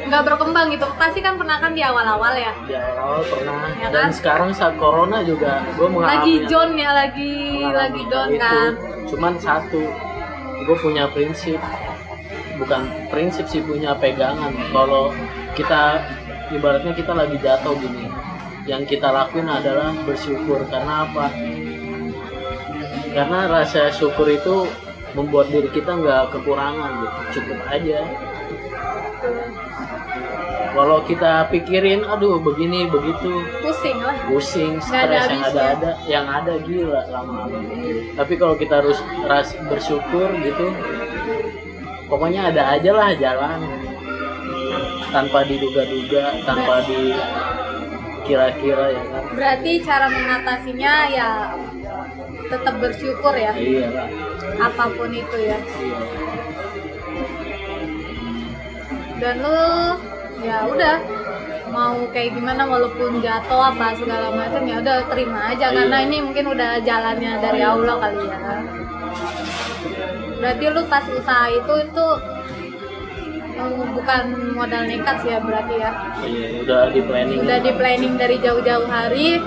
nggak 0.04 0.24
berkembang 0.28 0.68
gitu. 0.75 0.84
Pasti 1.00 1.24
kan 1.24 1.40
pernah 1.40 1.63
kan 1.63 1.72
di 1.72 1.80
awal-awal 1.80 2.36
ya? 2.36 2.52
Di 2.68 2.75
awal 2.75 3.24
pernah. 3.24 3.72
Ya 3.80 3.88
dan 3.90 4.12
kan? 4.12 4.12
sekarang 4.12 4.50
saat 4.52 4.75
corona 4.75 5.24
juga 5.24 5.63
gue 5.80 5.88
mengalami 5.88 6.12
lagi 6.20 6.34
John 6.52 6.75
ya 6.75 6.92
lagi 6.92 7.63
lagi 7.72 8.02
down 8.12 8.30
itu. 8.30 8.40
kan? 8.44 8.72
Cuman 9.08 9.34
satu 9.40 10.12
gue 10.63 10.77
punya 10.79 11.12
prinsip 11.12 11.60
bukan 12.58 12.86
prinsip 13.10 13.46
sih 13.50 13.62
punya 13.63 13.98
pegangan. 13.98 14.53
Kalau 14.72 15.12
kita 15.58 16.01
ibaratnya 16.53 16.93
kita 16.93 17.12
lagi 17.13 17.38
jatuh 17.41 17.75
gini 17.77 18.08
yang 18.70 18.88
kita 18.88 19.12
lakuin 19.12 19.50
adalah 19.50 19.91
bersyukur. 20.08 20.63
Karena 20.72 21.08
apa? 21.10 21.27
Karena 23.13 23.39
rasa 23.46 23.93
syukur 23.93 24.25
itu 24.32 24.65
membuat 25.13 25.53
diri 25.53 25.70
kita 25.70 25.93
nggak 25.93 26.34
kekurangan 26.34 26.91
gitu. 27.03 27.20
Cukup 27.39 27.60
aja 27.70 28.00
kalau 30.74 31.06
kita 31.06 31.48
pikirin 31.53 32.01
aduh 32.03 32.42
begini 32.42 32.89
begitu. 32.89 33.46
Pusing 33.62 33.98
lah. 34.01 34.18
Pusing 34.27 34.82
stres 34.82 35.30
yang 35.30 35.44
ada 35.46 35.62
ada 35.77 35.92
yang 36.10 36.27
ada 36.27 36.53
gila 36.65 37.01
lama-lama 37.13 37.62
tapi 38.18 38.34
kalau 38.38 38.56
kita 38.58 38.82
harus 38.82 38.98
ras 39.30 39.53
bersyukur 39.70 40.34
gitu 40.42 40.74
pokoknya 42.10 42.50
ada 42.50 42.77
aja 42.77 42.92
lah 42.92 43.10
jalan. 43.15 43.60
Tanpa 45.13 45.46
diduga-duga 45.46 46.42
tanpa 46.42 46.82
dikira-kira 46.89 48.98
ya 48.98 49.03
kan. 49.13 49.24
Berarti 49.38 49.72
cara 49.86 50.10
mengatasinya 50.10 50.94
ya 51.13 51.30
tetap 52.50 52.82
bersyukur 52.82 53.38
ya? 53.38 53.53
Iya. 53.53 53.88
Lah 53.94 54.10
apa 54.62 54.86
pun 54.94 55.10
itu 55.13 55.38
ya. 55.38 55.58
Iya. 55.58 56.00
dan 59.24 59.39
lu 59.39 59.63
ya 60.44 60.68
udah 60.68 60.96
mau 61.74 61.98
kayak 62.14 62.38
gimana 62.38 62.68
walaupun 62.70 63.18
jatuh 63.24 63.74
apa 63.74 63.98
segala 63.98 64.30
macam 64.30 64.62
ya 64.68 64.78
udah 64.84 64.98
terima 65.10 65.40
aja. 65.50 65.74
Iya. 65.74 65.76
karena 65.82 65.98
ini 66.06 66.18
mungkin 66.22 66.46
udah 66.54 66.72
jalannya 66.86 67.34
dari 67.42 67.62
Allah 67.66 67.96
kali 67.98 68.24
ya. 68.30 68.40
Berarti 70.38 70.64
lu 70.70 70.82
pas 70.92 71.06
usaha 71.08 71.48
itu 71.50 71.74
itu 71.88 72.08
eh, 73.58 73.88
bukan 73.96 74.24
modal 74.54 74.84
nekat 74.86 75.16
sih 75.24 75.32
ya 75.34 75.40
berarti 75.42 75.76
ya? 75.82 75.92
Iya 76.22 76.48
udah 76.62 76.82
di 76.92 77.02
planning. 77.02 77.40
Udah 77.42 77.58
di 77.64 77.72
planning 77.74 78.14
dari 78.20 78.38
jauh-jauh 78.38 78.88
hari. 78.92 79.42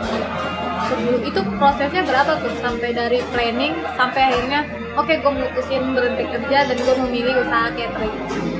Itu 1.23 1.41
prosesnya 1.61 2.03
berapa 2.07 2.43
tuh 2.43 2.53
sampai 2.59 2.91
dari 2.95 3.19
planning 3.31 3.75
sampai 3.95 4.23
akhirnya 4.35 4.61
oke 4.97 5.12
gue 5.12 5.33
mutusin 5.33 5.83
berhenti 5.93 6.25
kerja 6.26 6.59
dan 6.67 6.76
gue 6.76 6.97
memilih 7.07 7.35
usaha 7.41 7.69
catering. 7.71 8.15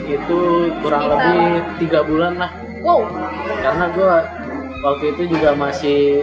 Itu 0.07 0.39
kurang 0.85 1.01
Sekitar- 1.03 1.19
lebih 1.19 1.49
tiga 1.81 2.01
bulan 2.05 2.33
lah. 2.37 2.51
Wow. 2.81 3.09
Karena 3.59 3.85
gue 3.91 4.13
waktu 4.81 5.05
itu 5.17 5.23
juga 5.33 5.51
masih 5.57 6.23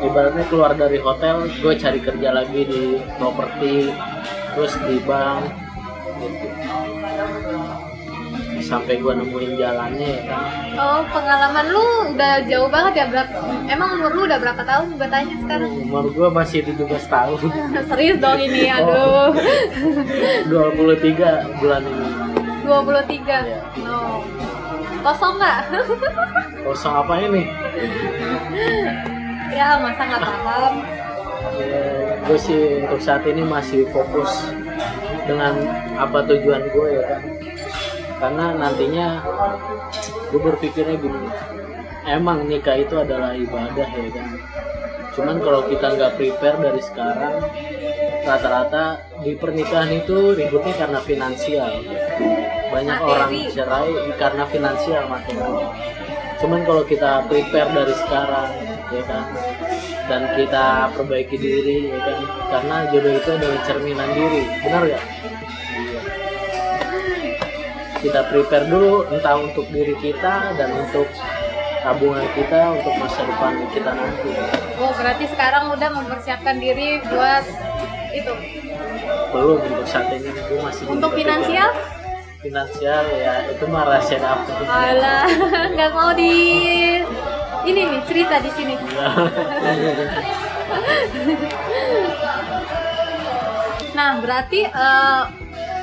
ibaratnya 0.00 0.44
keluar 0.46 0.72
dari 0.72 0.96
hotel 0.96 1.50
gue 1.50 1.74
cari 1.74 1.98
kerja 1.98 2.30
lagi 2.30 2.60
di 2.64 2.82
properti 3.18 3.90
terus 4.54 4.72
di 4.86 5.02
bank 5.02 5.63
sampai 8.64 8.96
gue 8.96 9.12
nemuin 9.12 9.52
jalannya 9.54 10.08
ya 10.08 10.22
kan 10.24 10.40
oh 10.74 11.00
pengalaman 11.12 11.66
lu 11.68 11.84
udah 12.10 12.32
jauh 12.48 12.66
banget 12.66 12.92
ya 12.96 13.06
berapa 13.06 13.32
emang 13.68 14.00
umur 14.00 14.10
lu 14.10 14.20
udah 14.24 14.38
berapa 14.40 14.62
tahun 14.64 14.96
gue 14.96 15.08
tanya 15.08 15.36
sekarang? 15.38 15.70
Umur 15.84 16.04
gue 16.10 16.28
masih 16.30 16.58
17 16.64 16.80
tahun. 17.06 17.38
Serius 17.92 18.16
dong 18.18 18.40
ini 18.40 18.72
aduh. 18.72 19.36
23 20.48 21.60
bulan 21.60 21.82
ini. 21.84 22.06
23 22.64 23.44
Iya. 23.44 23.60
no 23.84 24.24
kosong 25.04 25.36
nggak? 25.36 25.58
Kosong 26.64 26.94
apa 26.96 27.14
ini 27.20 27.44
ya 29.52 29.76
masa 29.76 30.02
nggak 30.02 30.22
paham. 30.24 30.74
Ya, 31.54 31.84
gue 32.24 32.38
sih 32.40 32.60
untuk 32.82 32.98
saat 32.98 33.22
ini 33.28 33.44
masih 33.44 33.84
fokus 33.92 34.48
dengan 35.28 35.54
apa 35.94 36.24
tujuan 36.26 36.64
gue 36.66 36.88
ya 36.90 37.02
kan 37.06 37.20
karena 38.18 38.46
nantinya 38.54 39.06
gue 40.30 40.40
berpikirnya 40.40 40.96
gini 40.96 41.28
emang 42.04 42.44
nikah 42.44 42.76
itu 42.76 42.94
adalah 43.00 43.32
ibadah 43.32 43.88
ya 43.88 44.08
kan? 44.12 44.28
Cuman 45.14 45.36
kalau 45.40 45.62
kita 45.70 45.94
nggak 45.94 46.14
prepare 46.18 46.58
dari 46.58 46.82
sekarang 46.82 47.36
rata-rata 48.24 48.84
di 49.22 49.32
pernikahan 49.36 49.90
itu 49.94 50.34
ributnya 50.34 50.74
karena 50.74 51.00
finansial. 51.00 51.72
Banyak 52.72 52.98
orang 52.98 53.32
cerai 53.54 53.92
karena 54.18 54.44
finansial 54.50 55.06
materi. 55.06 55.38
Cuman 56.42 56.60
kalau 56.66 56.82
kita 56.84 57.24
prepare 57.30 57.70
dari 57.72 57.94
sekarang 57.94 58.50
ya 58.90 59.02
kan? 59.06 59.24
Dan 60.04 60.22
kita 60.36 60.92
perbaiki 60.92 61.36
diri 61.40 61.94
ya 61.94 62.00
kan? 62.02 62.18
Karena 62.50 62.76
jodoh 62.92 63.14
itu 63.16 63.30
adalah 63.32 63.60
cerminan 63.64 64.10
diri 64.12 64.42
benar 64.60 64.82
gak? 64.90 65.04
Kita 68.04 68.20
prepare 68.28 68.68
dulu 68.68 69.08
entah 69.08 69.32
untuk 69.34 69.64
diri 69.72 69.96
kita 69.96 70.52
dan 70.54 70.68
untuk 70.76 71.08
tabungan 71.80 72.24
kita 72.32 72.76
untuk 72.76 72.92
masa 72.96 73.24
depan 73.24 73.64
kita 73.72 73.90
nanti 73.90 74.28
Oh, 74.76 74.92
berarti 74.92 75.24
sekarang 75.24 75.72
udah 75.72 75.88
mempersiapkan 75.90 76.56
diri 76.58 77.00
buat 77.02 77.44
itu. 78.12 78.32
belum 79.32 79.58
untuk 79.58 79.82
saat 79.84 80.12
ini 80.12 80.30
gue 80.30 80.60
masih 80.60 80.84
Untuk 80.86 81.10
finansial? 81.12 81.72
finansial 82.38 83.02
ya 83.10 83.48
itu 83.48 83.64
mah 83.66 83.82
rahasia 83.82 84.20
dapur 84.20 84.52
Alah, 84.62 85.24
nggak 85.74 85.90
mau 85.90 86.12
di 86.12 86.32
ini 87.64 87.80
nih 87.82 88.00
cerita 88.04 88.36
di 88.38 88.50
sini. 88.52 88.74
Nah, 93.94 94.18
berarti 94.18 94.66
eh, 94.66 95.22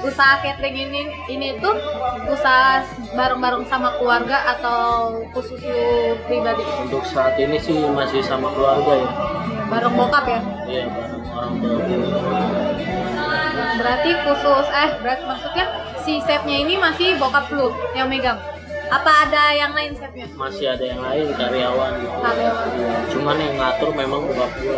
usaha 0.01 0.41
catering 0.41 0.75
ini 0.89 1.01
ini 1.29 1.47
tuh 1.61 1.77
usaha 2.25 2.81
bareng-bareng 3.13 3.65
sama 3.69 3.93
keluarga 4.01 4.57
atau 4.57 5.13
khusus 5.33 5.61
lu 5.61 6.17
pribadi? 6.25 6.63
untuk 6.81 7.05
saat 7.05 7.37
ini 7.37 7.57
sih 7.61 7.77
masih 7.91 8.21
sama 8.25 8.49
keluarga 8.53 8.93
ya 8.97 9.09
Bareng 9.71 9.95
bokap 9.95 10.25
ya? 10.27 10.39
iya 10.67 10.85
bareng 10.89 11.23
orang 11.31 11.53
tua 11.61 11.79
Berarti 13.71 14.11
khusus 14.27 14.67
eh 14.67 14.89
berarti 15.01 15.23
maksudnya 15.25 15.65
si 16.03 16.13
chefnya 16.21 16.55
ini 16.59 16.75
masih 16.77 17.17
bokap 17.17 17.49
lu 17.49 17.71
yang 17.97 18.09
megang. 18.11 18.37
Apa 18.91 19.25
ada 19.25 19.55
yang 19.55 19.71
lain 19.71 19.95
chefnya? 19.95 20.27
masih 20.35 20.65
ada 20.75 20.83
yang 20.83 20.99
lain 20.99 21.31
karyawan 21.33 21.91
gitu 21.97 22.17
Karyawan. 22.19 22.67
Cuman 23.15 23.37
yang 23.39 23.55
ngatur 23.57 23.89
memang 23.95 24.21
bokap 24.27 24.51
gue 24.59 24.77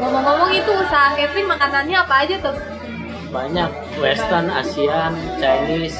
Ngomong-ngomong 0.00 0.50
itu 0.52 0.70
usaha 0.72 1.12
catering 1.12 1.48
makanannya 1.48 1.96
apa 2.00 2.14
aja 2.24 2.36
tuh? 2.40 2.56
Banyak 3.28 3.70
western 3.96 4.46
asian 4.50 5.12
chinese 5.36 5.98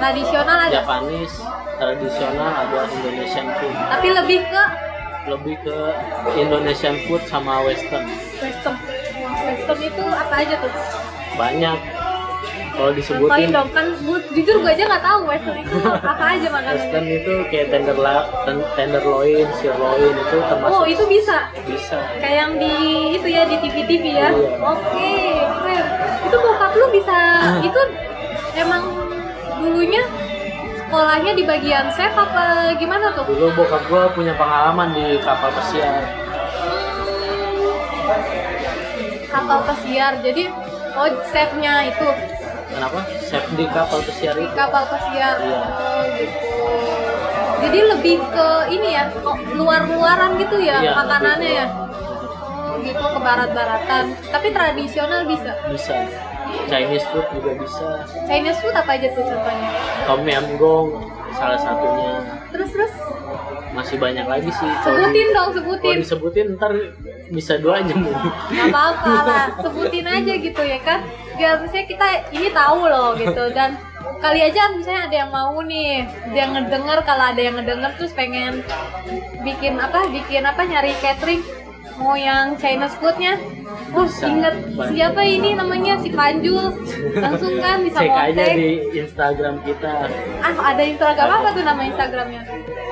Tradisional 0.00 0.58
aja. 0.64 0.80
japanese 0.80 1.36
tradisional 1.76 2.50
ada 2.56 2.80
indonesian 2.88 3.46
food 3.54 3.74
Tapi 3.74 4.08
lebih 4.10 4.40
ke 4.44 4.62
lebih 5.28 5.56
ke 5.60 5.76
indonesian 6.34 6.96
food 7.04 7.20
sama 7.26 7.60
western 7.62 8.08
western. 8.38 8.76
Western 9.20 9.80
itu 9.80 10.04
apa 10.06 10.34
aja 10.36 10.54
tuh? 10.56 10.72
banyak 11.36 11.78
kalau 12.70 12.90
Contohin 12.90 12.96
disebutin 12.96 13.48
dong 13.52 13.68
kan 13.70 13.86
jujur 14.32 14.56
gue 14.58 14.70
aja 14.72 14.84
nggak 14.88 15.04
tahu 15.04 15.20
western 15.26 15.56
itu 15.58 15.76
apa 15.84 16.24
aja 16.32 16.46
makanannya. 16.48 16.80
western 16.80 17.06
itu 17.06 17.32
kayak 17.48 17.66
tenderloin 17.68 18.24
tenderloin 18.74 19.46
sirloin 19.54 20.14
itu 20.16 20.36
termasuk 20.40 20.72
Oh 20.72 20.84
itu 20.84 21.04
bisa 21.06 21.36
bisa 21.62 21.98
kayak 22.16 22.36
yang 22.40 22.52
di 22.56 22.74
itu 23.14 23.28
ya 23.28 23.42
di 23.44 23.56
TV 23.58 23.76
TV 23.84 24.04
ya. 24.16 24.28
Iya. 24.32 24.48
Oke 24.64 25.12
keren. 25.60 25.69
Itu 26.26 26.36
bokap 26.38 26.72
lu 26.76 26.86
bisa 26.94 27.18
itu 27.60 27.80
emang 28.56 28.82
dulunya 29.60 30.02
sekolahnya 30.80 31.32
di 31.38 31.44
bagian 31.46 31.86
chef 31.94 32.10
apa 32.18 32.74
gimana 32.74 33.14
tuh? 33.14 33.22
dulu 33.30 33.54
bokap 33.62 33.82
gua 33.86 34.10
punya 34.10 34.34
pengalaman 34.34 34.90
di 34.90 35.22
kapal 35.22 35.54
pesiar 35.54 36.02
Kapal 39.30 39.58
pesiar 39.70 40.12
jadi 40.18 40.50
oh 40.98 41.08
chefnya 41.30 41.86
itu 41.86 42.08
kenapa 42.74 42.98
chef 43.22 43.44
di 43.54 43.64
kapal 43.70 44.02
pesiar 44.02 44.34
di 44.34 44.42
itu 44.46 44.54
kapal 44.58 44.84
pesiar. 44.90 45.34
Iya. 45.38 45.60
Oh 45.62 46.02
gitu. 46.18 46.38
Jadi 47.60 47.78
lebih 47.92 48.16
ke 48.32 48.48
ini 48.72 48.96
ya, 48.96 49.12
kok 49.20 49.36
luar-luaran 49.52 50.40
gitu 50.40 50.56
ya 50.64 50.80
Iya, 50.80 50.96
makanannya 50.96 51.50
ya. 51.60 51.66
Gitu 52.82 52.98
ke 52.98 53.18
barat-baratan. 53.18 54.04
Tapi 54.26 54.48
tradisional 54.50 55.22
bisa. 55.24 55.52
bisa 55.66 55.96
Chinese 56.66 57.06
food 57.06 57.26
juga 57.30 57.54
bisa 57.56 57.86
Chinese 58.26 58.58
food 58.58 58.74
apa 58.74 58.90
aja 58.92 59.06
tuh 59.10 59.22
contohnya? 59.22 59.70
Tom 60.02 60.22
Yam 60.24 60.46
Gong 60.58 60.88
salah 61.30 61.54
satunya 61.54 62.26
Terus 62.50 62.70
terus 62.72 62.92
masih 63.70 63.96
banyak 63.96 64.26
lagi 64.26 64.50
sih 64.50 64.66
Kalau 64.82 64.98
sebutin 64.98 65.14
di- 65.14 65.30
dong, 65.30 65.46
kalau 65.46 65.54
sebutin. 65.54 65.96
disebutin 65.96 66.46
ntar 66.58 66.72
bisa 67.30 67.54
dua 67.54 67.78
jam 67.86 68.02
Gak 68.02 68.66
apa-apa 68.66 69.14
lah, 69.22 69.46
sebutin 69.62 70.02
aja 70.02 70.32
gitu 70.36 70.58
ya 70.58 70.78
kan. 70.82 71.06
Biar 71.38 71.62
misalnya 71.62 71.86
kita 71.86 72.06
ini 72.34 72.48
tahu 72.50 72.80
loh 72.84 73.14
gitu 73.14 73.44
dan 73.54 73.78
kali 74.18 74.42
aja 74.42 74.74
misalnya 74.74 75.06
ada 75.06 75.16
yang 75.16 75.30
mau 75.30 75.54
nih, 75.62 76.02
yang 76.34 76.50
ngedenger 76.50 76.98
kalau 77.06 77.30
ada 77.30 77.38
yang 77.38 77.54
ngedenger 77.54 77.94
terus 77.94 78.10
pengen 78.10 78.66
bikin 79.40 79.78
apa, 79.78 80.10
bikin 80.10 80.42
apa 80.42 80.60
nyari 80.60 80.90
catering 80.98 81.46
mau 82.00 82.16
yang 82.16 82.56
Chinese 82.56 82.96
foodnya 82.96 83.36
Oh, 83.90 84.06
inget 84.06 84.54
siapa 84.94 85.22
ini 85.26 85.58
namanya? 85.58 85.98
Si 85.98 86.14
Panjul. 86.14 86.70
Langsung 87.18 87.58
kan 87.58 87.82
bisa 87.82 87.98
cek 88.02 88.34
aja 88.34 88.44
di 88.54 88.86
Instagram 88.94 89.62
kita. 89.66 90.06
Ah 90.42 90.74
ada 90.74 90.82
Instagram 90.82 91.26
apa 91.26 91.48
tuh 91.54 91.62
nama 91.66 91.82
Instagramnya? 91.86 92.42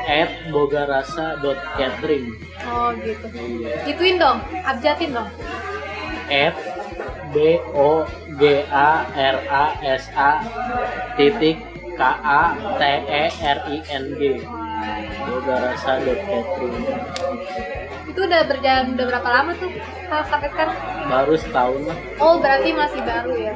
At 0.06 0.30
bogarasa.catering 0.50 2.26
oh 2.66 2.90
gitu. 2.98 3.26
Ituin 3.86 4.18
dong 4.18 4.42
abjatin 4.66 5.14
dong. 5.14 5.30
At 6.30 6.54
b 7.30 7.62
o 7.74 8.02
g 8.38 8.42
a 8.66 8.90
r 9.14 9.36
a 9.46 9.64
s 9.82 10.10
a 10.18 10.30
titik 11.14 11.62
k 11.94 12.02
a 12.02 12.42
t 12.78 12.82
e 13.06 13.24
r 13.30 13.58
i 13.70 13.76
n 13.86 14.04
g. 14.18 14.42
Bogarasa.catering 15.26 17.87
itu 18.08 18.20
udah 18.24 18.40
berjalan 18.48 18.96
udah 18.96 19.06
berapa 19.06 19.28
lama 19.28 19.50
tuh? 19.60 19.70
Sampai 20.08 20.48
sekarang? 20.48 20.76
Baru 21.04 21.34
setahun 21.36 21.82
lah. 21.84 21.98
Oh 22.16 22.40
berarti 22.40 22.72
masih 22.72 23.00
baru 23.04 23.34
ya? 23.36 23.54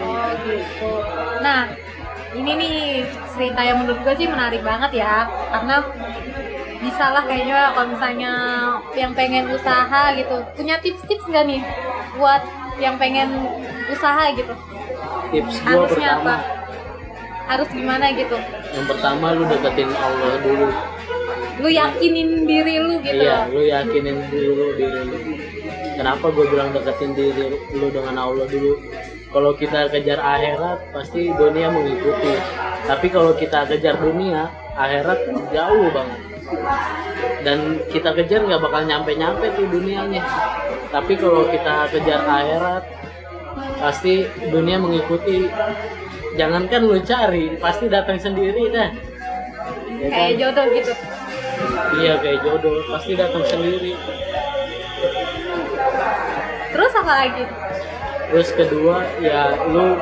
Oh 0.00 0.28
gitu. 0.48 0.92
Nah 1.44 1.68
ini 2.32 2.50
nih 2.56 2.76
cerita 3.36 3.60
yang 3.60 3.84
menurut 3.84 4.00
gue 4.00 4.14
sih 4.16 4.28
menarik 4.28 4.64
banget 4.64 5.04
ya. 5.04 5.28
Karena 5.52 5.84
bisa 6.80 7.04
lah 7.12 7.22
kayaknya 7.28 7.72
kalau 7.76 7.88
misalnya 7.92 8.32
yang 8.96 9.12
pengen 9.12 9.52
usaha 9.52 10.02
gitu. 10.16 10.36
Punya 10.56 10.80
tips-tips 10.80 11.28
nggak 11.28 11.44
nih 11.44 11.60
buat 12.16 12.42
yang 12.80 12.96
pengen 12.96 13.28
usaha 13.92 14.32
gitu? 14.32 14.52
Tips 15.32 15.60
harusnya 15.64 16.16
pertama. 16.16 16.34
apa? 16.40 17.44
Harus 17.46 17.68
gimana 17.70 18.10
gitu? 18.16 18.36
Yang 18.72 18.86
pertama 18.90 19.36
lu 19.36 19.44
deketin 19.46 19.92
Allah 19.92 20.34
dulu 20.40 20.68
lu 21.56 21.68
yakinin 21.72 22.44
diri 22.44 22.74
lu 22.80 23.00
gitu. 23.00 23.22
Iya 23.22 23.48
lu 23.48 23.62
yakinin 23.64 24.16
dulu 24.28 24.66
diri 24.76 25.00
lu. 25.08 25.16
Kenapa 25.96 26.28
gue 26.28 26.44
bilang 26.52 26.70
deketin 26.76 27.16
diri 27.16 27.56
lu 27.72 27.88
dengan 27.88 28.16
Allah 28.20 28.44
dulu? 28.44 28.76
Kalau 29.32 29.52
kita 29.56 29.88
kejar 29.88 30.20
akhirat 30.20 30.92
pasti 30.92 31.32
dunia 31.32 31.72
mengikuti. 31.72 32.36
Tapi 32.86 33.06
kalau 33.08 33.32
kita 33.34 33.64
kejar 33.66 33.96
dunia 33.98 34.48
akhirat 34.76 35.18
jauh 35.50 35.88
banget. 35.90 36.20
Dan 37.42 37.58
kita 37.90 38.12
kejar 38.12 38.44
nggak 38.44 38.60
bakal 38.62 38.82
nyampe 38.84 39.16
nyampe 39.16 39.50
tuh 39.56 39.66
dunianya. 39.66 40.22
Tapi 40.92 41.16
kalau 41.16 41.48
kita 41.48 41.88
kejar 41.90 42.20
akhirat 42.22 42.84
pasti 43.80 44.28
dunia 44.52 44.76
mengikuti. 44.76 45.48
Jangankan 46.36 46.84
lu 46.84 47.00
cari 47.00 47.56
pasti 47.56 47.88
datang 47.88 48.20
sendiri 48.20 48.68
dah 48.68 48.92
Ya 49.96 50.06
kan? 50.12 50.16
kayak 50.20 50.32
jodoh 50.36 50.66
gitu 50.76 50.92
Iya 51.96 52.12
kayak 52.20 52.40
jodoh 52.44 52.82
pasti 52.92 53.12
datang 53.16 53.44
sendiri. 53.48 53.96
terus 56.76 56.92
apa 56.92 57.12
lagi 57.24 57.44
Terus 58.26 58.48
kedua 58.52 59.06
ya 59.22 59.54
lu 59.70 59.96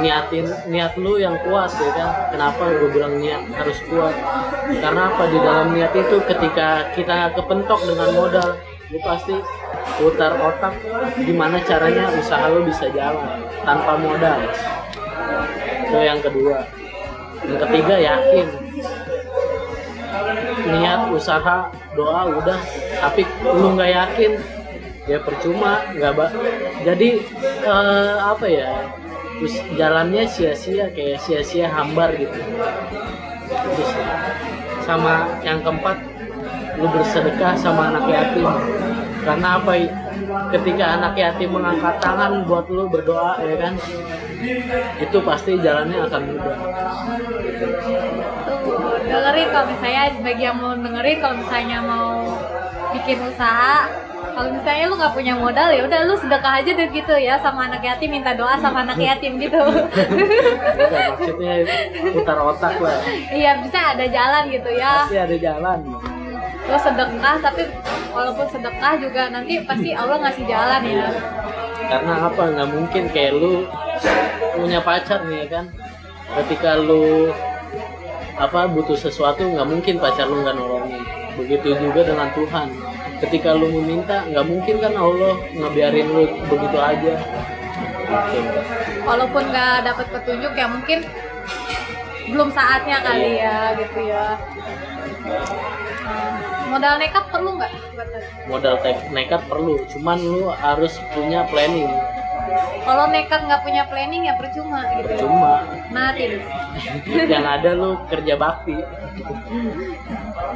niatin 0.00 0.48
niat 0.68 0.96
lu 0.96 1.20
yang 1.20 1.36
kuat 1.44 1.70
ya 1.76 1.90
kan. 1.92 2.10
Kenapa 2.32 2.62
gue 2.72 2.88
bilang 2.92 3.20
niat 3.20 3.44
harus 3.52 3.78
kuat? 3.88 4.16
Karena 4.68 5.12
apa 5.12 5.24
di 5.28 5.38
dalam 5.40 5.68
niat 5.76 5.92
itu 5.92 6.16
ketika 6.24 6.88
kita 6.96 7.36
kepentok 7.36 7.80
dengan 7.84 8.10
modal, 8.16 8.48
lu 8.92 8.98
pasti 9.04 9.36
putar 9.96 10.36
otak 10.40 10.74
gimana 11.20 11.60
caranya 11.64 12.12
usaha 12.16 12.48
lu 12.52 12.64
bisa 12.64 12.88
jalan 12.92 13.44
tanpa 13.64 13.92
modal. 14.00 14.38
Itu 15.86 15.98
yang 16.00 16.20
kedua. 16.20 16.64
Yang 17.44 17.58
ketiga 17.68 17.96
yakin. 18.00 18.46
Niat 20.66 21.10
usaha 21.12 21.70
doa 21.94 22.20
udah. 22.30 22.58
Tapi 23.00 23.22
lu 23.44 23.74
nggak 23.74 23.90
yakin 23.92 24.32
ya 25.06 25.18
percuma 25.22 25.82
nggak 25.94 26.12
ba. 26.14 26.26
Jadi 26.82 27.08
eh, 27.62 28.14
apa 28.18 28.46
ya 28.46 28.90
terus 29.36 29.60
jalannya 29.76 30.24
sia-sia 30.26 30.88
kayak 30.90 31.20
sia-sia 31.22 31.70
hambar 31.70 32.14
gitu. 32.16 32.38
Terus 33.46 33.90
sama 34.82 35.28
yang 35.42 35.62
keempat 35.62 35.98
lu 36.76 36.86
bersedekah 36.90 37.54
sama 37.56 37.94
anak 37.94 38.04
yatim. 38.10 38.48
Karena 39.26 39.58
apa 39.58 39.72
ketika 40.54 40.84
anak 41.00 41.18
yatim 41.18 41.50
mengangkat 41.50 41.98
tangan 41.98 42.46
buat 42.46 42.66
lu 42.70 42.86
berdoa 42.86 43.42
ya 43.42 43.56
kan? 43.58 43.74
Itu 45.02 45.18
pasti 45.24 45.58
jalannya 45.58 45.98
akan 46.06 46.22
mudah 46.30 46.56
dengerin 49.06 49.48
kalau 49.54 49.66
misalnya 49.70 50.02
bagi 50.20 50.42
yang 50.42 50.58
mau 50.58 50.72
dengerin 50.74 51.16
kalau 51.22 51.36
misalnya 51.38 51.78
mau 51.82 52.10
bikin 52.94 53.18
usaha 53.22 53.86
kalau 54.36 54.52
misalnya 54.52 54.84
lu 54.92 54.94
nggak 55.00 55.14
punya 55.16 55.34
modal 55.36 55.68
ya 55.72 55.80
udah 55.88 56.00
lu 56.04 56.14
sedekah 56.20 56.60
aja 56.60 56.70
deh 56.76 56.88
gitu 56.92 57.14
ya 57.16 57.40
sama 57.40 57.72
anak 57.72 57.80
yatim 57.80 58.10
minta 58.12 58.36
doa 58.36 58.52
sama 58.60 58.84
anak 58.84 59.00
yatim 59.00 59.40
gitu. 59.40 59.56
Udah, 59.56 61.04
maksudnya 61.16 61.64
putar 62.12 62.38
otak 62.44 62.76
lah. 62.76 63.00
Iya 63.32 63.64
bisa 63.64 63.96
ada 63.96 64.04
jalan 64.04 64.42
gitu 64.52 64.70
ya. 64.76 65.08
Pasti 65.08 65.16
ada 65.16 65.36
jalan. 65.40 65.78
Hmm, 65.88 66.36
lu 66.68 66.76
sedekah 66.76 67.36
tapi 67.40 67.62
walaupun 68.12 68.46
sedekah 68.52 68.92
juga 69.00 69.22
nanti 69.32 69.64
pasti 69.64 69.90
Allah 69.96 70.16
ngasih 70.20 70.44
jalan 70.44 70.80
ya. 70.84 71.08
Karena 71.86 72.14
apa? 72.28 72.42
Nggak 72.52 72.68
mungkin 72.76 73.04
kayak 73.16 73.32
lu 73.40 73.64
punya 74.52 74.84
pacar 74.84 75.24
nih 75.24 75.46
ya 75.46 75.46
kan. 75.48 75.64
Ketika 76.26 76.76
lu 76.76 77.32
apa 78.36 78.68
butuh 78.68 78.96
sesuatu 78.96 79.48
nggak 79.48 79.68
mungkin 79.68 79.94
pacar 79.96 80.28
lu 80.28 80.44
nggak 80.44 80.56
nolongin. 80.56 81.02
Begitu 81.36 81.76
juga 81.76 82.04
dengan 82.04 82.28
Tuhan. 82.36 82.68
Ketika 83.24 83.56
lu 83.56 83.72
meminta 83.80 84.28
nggak 84.28 84.44
mungkin 84.44 84.76
kan 84.80 84.92
Allah 84.92 85.34
ngebiarin 85.56 86.08
lu 86.12 86.22
begitu 86.48 86.78
aja. 86.78 87.14
Gitu. 88.06 88.60
walaupun 89.02 89.50
nggak 89.50 89.82
dapat 89.82 90.06
petunjuk 90.14 90.54
ya 90.54 90.70
mungkin 90.70 91.02
belum 92.30 92.54
saatnya 92.54 93.02
kali 93.02 93.42
ya 93.42 93.74
gitu 93.82 93.98
ya. 94.06 94.38
Modal 96.70 96.98
nekat 97.02 97.24
perlu 97.30 97.50
nggak? 97.58 97.72
Modal 98.46 98.78
nekat 99.10 99.42
perlu. 99.50 99.74
Cuman 99.90 100.18
lu 100.22 100.50
harus 100.50 100.98
punya 101.14 101.46
planning 101.50 101.90
kalau 102.82 103.04
nekat 103.10 103.40
nggak 103.44 103.62
punya 103.62 103.82
planning 103.90 104.22
ya 104.26 104.34
percuma 104.38 104.80
gitu. 104.96 105.10
Ya. 105.12 105.18
cuma 105.22 105.52
mati. 105.90 106.24
Yang 107.34 107.46
ada 107.46 107.70
lu 107.74 107.90
kerja 108.06 108.34
bakti. 108.36 108.76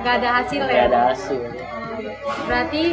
Nggak 0.00 0.14
ada 0.22 0.28
hasil 0.42 0.60
nggak 0.64 0.78
ya. 0.78 0.88
ada 0.88 1.00
hasil. 1.12 1.40
Berarti 2.48 2.84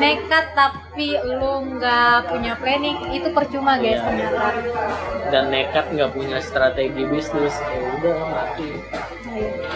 nekat 0.00 0.44
tapi 0.56 1.08
lu 1.22 1.52
nggak 1.76 2.32
punya 2.32 2.52
planning 2.56 2.96
itu 3.12 3.28
percuma 3.30 3.76
guys 3.76 4.00
Iya. 4.00 4.06
ternyata. 4.06 4.46
Dan 5.28 5.44
nekat 5.50 5.84
nggak 5.92 6.10
punya 6.12 6.38
strategi 6.40 7.02
bisnis 7.04 7.54
ya 7.58 7.78
udah 8.00 8.16
mati. 8.32 8.68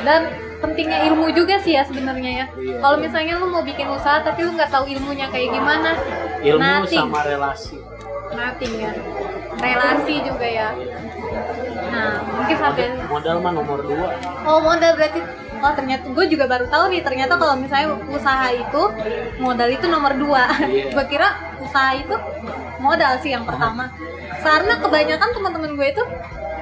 Dan 0.06 0.20
pentingnya 0.58 1.06
ilmu 1.06 1.30
juga 1.30 1.54
sih 1.62 1.78
ya 1.78 1.86
sebenarnya 1.86 2.30
ya. 2.34 2.46
Iya. 2.58 2.76
kalau 2.82 2.96
misalnya 2.98 3.38
lu 3.38 3.46
mau 3.46 3.62
bikin 3.62 3.86
usaha 3.86 4.18
tapi 4.22 4.42
lu 4.42 4.58
nggak 4.58 4.70
tahu 4.74 4.90
ilmunya 4.90 5.30
kayak 5.30 5.54
gimana 5.54 5.94
ilmu 6.42 6.58
nothing 6.82 6.98
sama 7.06 7.22
relasi 7.22 7.78
nothing 8.34 8.74
ya. 8.80 8.92
Relasi 9.58 10.14
juga 10.24 10.46
ya. 10.46 10.68
Nah 11.88 12.22
mungkin 12.24 12.56
sampai 12.56 12.86
modal 13.08 13.36
mah 13.40 13.52
nomor 13.52 13.78
dua. 13.84 14.06
Oh 14.44 14.58
modal 14.62 14.96
berarti 14.96 15.20
oh 15.58 15.72
ternyata 15.74 16.04
gue 16.06 16.24
juga 16.30 16.44
baru 16.46 16.70
tahu 16.70 16.84
nih 16.94 17.02
ternyata 17.02 17.34
kalau 17.34 17.58
misalnya 17.58 17.98
usaha 18.06 18.46
itu 18.54 18.82
modal 19.42 19.68
itu 19.68 19.86
nomor 19.90 20.12
dua. 20.14 20.46
Iya. 20.68 20.94
gue 20.94 21.04
kira 21.10 21.28
usaha 21.58 21.96
itu 21.96 22.14
modal 22.78 23.18
sih 23.20 23.34
yang 23.34 23.44
pertama. 23.44 23.90
Karena 24.38 24.78
kebanyakan 24.78 25.30
teman-teman 25.34 25.72
gue 25.74 25.88
itu 25.90 26.04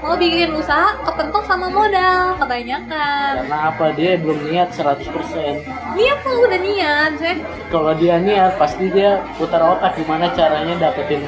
mau 0.01 0.17
bikin 0.17 0.53
usaha 0.57 0.97
kepentok 1.05 1.45
sama 1.45 1.69
modal 1.69 2.41
kebanyakan. 2.41 3.33
Karena 3.45 3.59
apa? 3.69 3.93
Dia 3.93 4.17
belum 4.17 4.49
niat 4.49 4.73
100% 4.73 5.87
niat 5.97 6.19
tuh 6.21 6.45
udah 6.45 6.61
niat 6.61 7.11
saya 7.17 7.35
kalau 7.73 7.97
dia 7.97 8.21
niat 8.21 8.61
pasti 8.61 8.93
dia 8.93 9.25
putar 9.41 9.65
otak 9.65 9.97
gimana 9.97 10.29
caranya 10.37 10.77
dapetin 10.77 11.25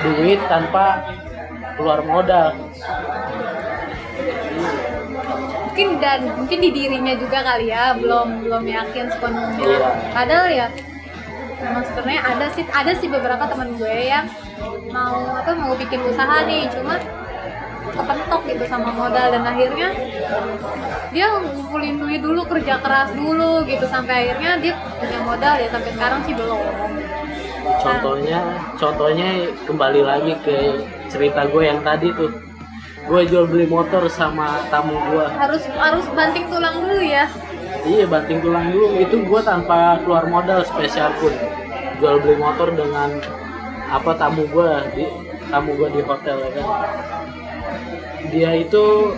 duit 0.00 0.40
tanpa 0.48 1.04
keluar 1.76 2.00
modal. 2.04 2.56
Mungkin 5.70 5.88
dan 6.02 6.20
mungkin 6.36 6.58
di 6.60 6.70
dirinya 6.74 7.14
juga 7.16 7.38
kali 7.40 7.72
ya 7.72 7.96
belum 7.96 8.44
belum 8.44 8.64
yakin 8.68 9.06
sepenuhnya. 9.08 9.64
Iya. 9.64 9.90
padahal 10.12 10.48
ya 10.50 10.66
memang 11.60 11.82
sebenarnya 11.84 12.22
ada 12.24 12.46
sih 12.52 12.64
ada 12.68 12.92
sih 12.96 13.08
beberapa 13.08 13.44
teman 13.48 13.76
gue 13.76 13.96
yang 14.08 14.26
mau 14.92 15.36
apa 15.36 15.56
mau 15.56 15.72
bikin 15.76 16.00
usaha 16.04 16.44
nih 16.44 16.68
cuma 16.72 17.00
kepentok 17.90 18.42
gitu 18.50 18.64
sama 18.68 18.92
modal. 18.92 19.26
Dan 19.32 19.42
akhirnya 19.46 19.88
dia 21.14 21.26
ngumpulin 21.32 21.96
duit 21.96 22.20
dulu 22.20 22.44
kerja 22.44 22.76
keras 22.82 23.12
dulu 23.16 23.64
gitu. 23.64 23.84
Sampai 23.88 24.28
akhirnya 24.28 24.60
dia 24.60 24.74
punya 25.00 25.18
modal 25.24 25.54
ya 25.56 25.68
sampai 25.72 25.90
sekarang 25.96 26.20
sih 26.28 26.34
belum 26.36 26.60
contohnya 27.80 28.38
contohnya 28.76 29.28
kembali 29.64 30.00
lagi 30.04 30.32
ke 30.44 30.56
cerita 31.10 31.48
gue 31.48 31.62
yang 31.66 31.80
tadi 31.84 32.12
tuh. 32.14 32.32
Gue 33.08 33.26
jual 33.26 33.48
beli 33.48 33.66
motor 33.66 34.06
sama 34.12 34.62
tamu 34.70 34.94
gue. 35.10 35.26
Harus 35.34 35.64
harus 35.74 36.06
banting 36.14 36.46
tulang 36.46 36.84
dulu 36.84 37.00
ya? 37.02 37.26
Iya 37.82 38.04
banting 38.06 38.38
tulang 38.44 38.70
dulu. 38.70 38.86
Itu 39.00 39.16
gue 39.24 39.40
tanpa 39.42 39.98
keluar 40.04 40.28
modal 40.28 40.62
spesial 40.62 41.10
pun. 41.18 41.32
Jual 41.98 42.20
beli 42.22 42.36
motor 42.38 42.70
dengan 42.70 43.18
apa 43.90 44.14
tamu 44.14 44.46
gue 44.46 44.70
di 44.94 45.04
tamu 45.50 45.74
gue 45.74 45.88
di 45.98 46.00
hotel 46.06 46.36
ya 46.38 46.50
kan? 46.60 46.66
Dia 48.30 48.50
itu 48.62 49.16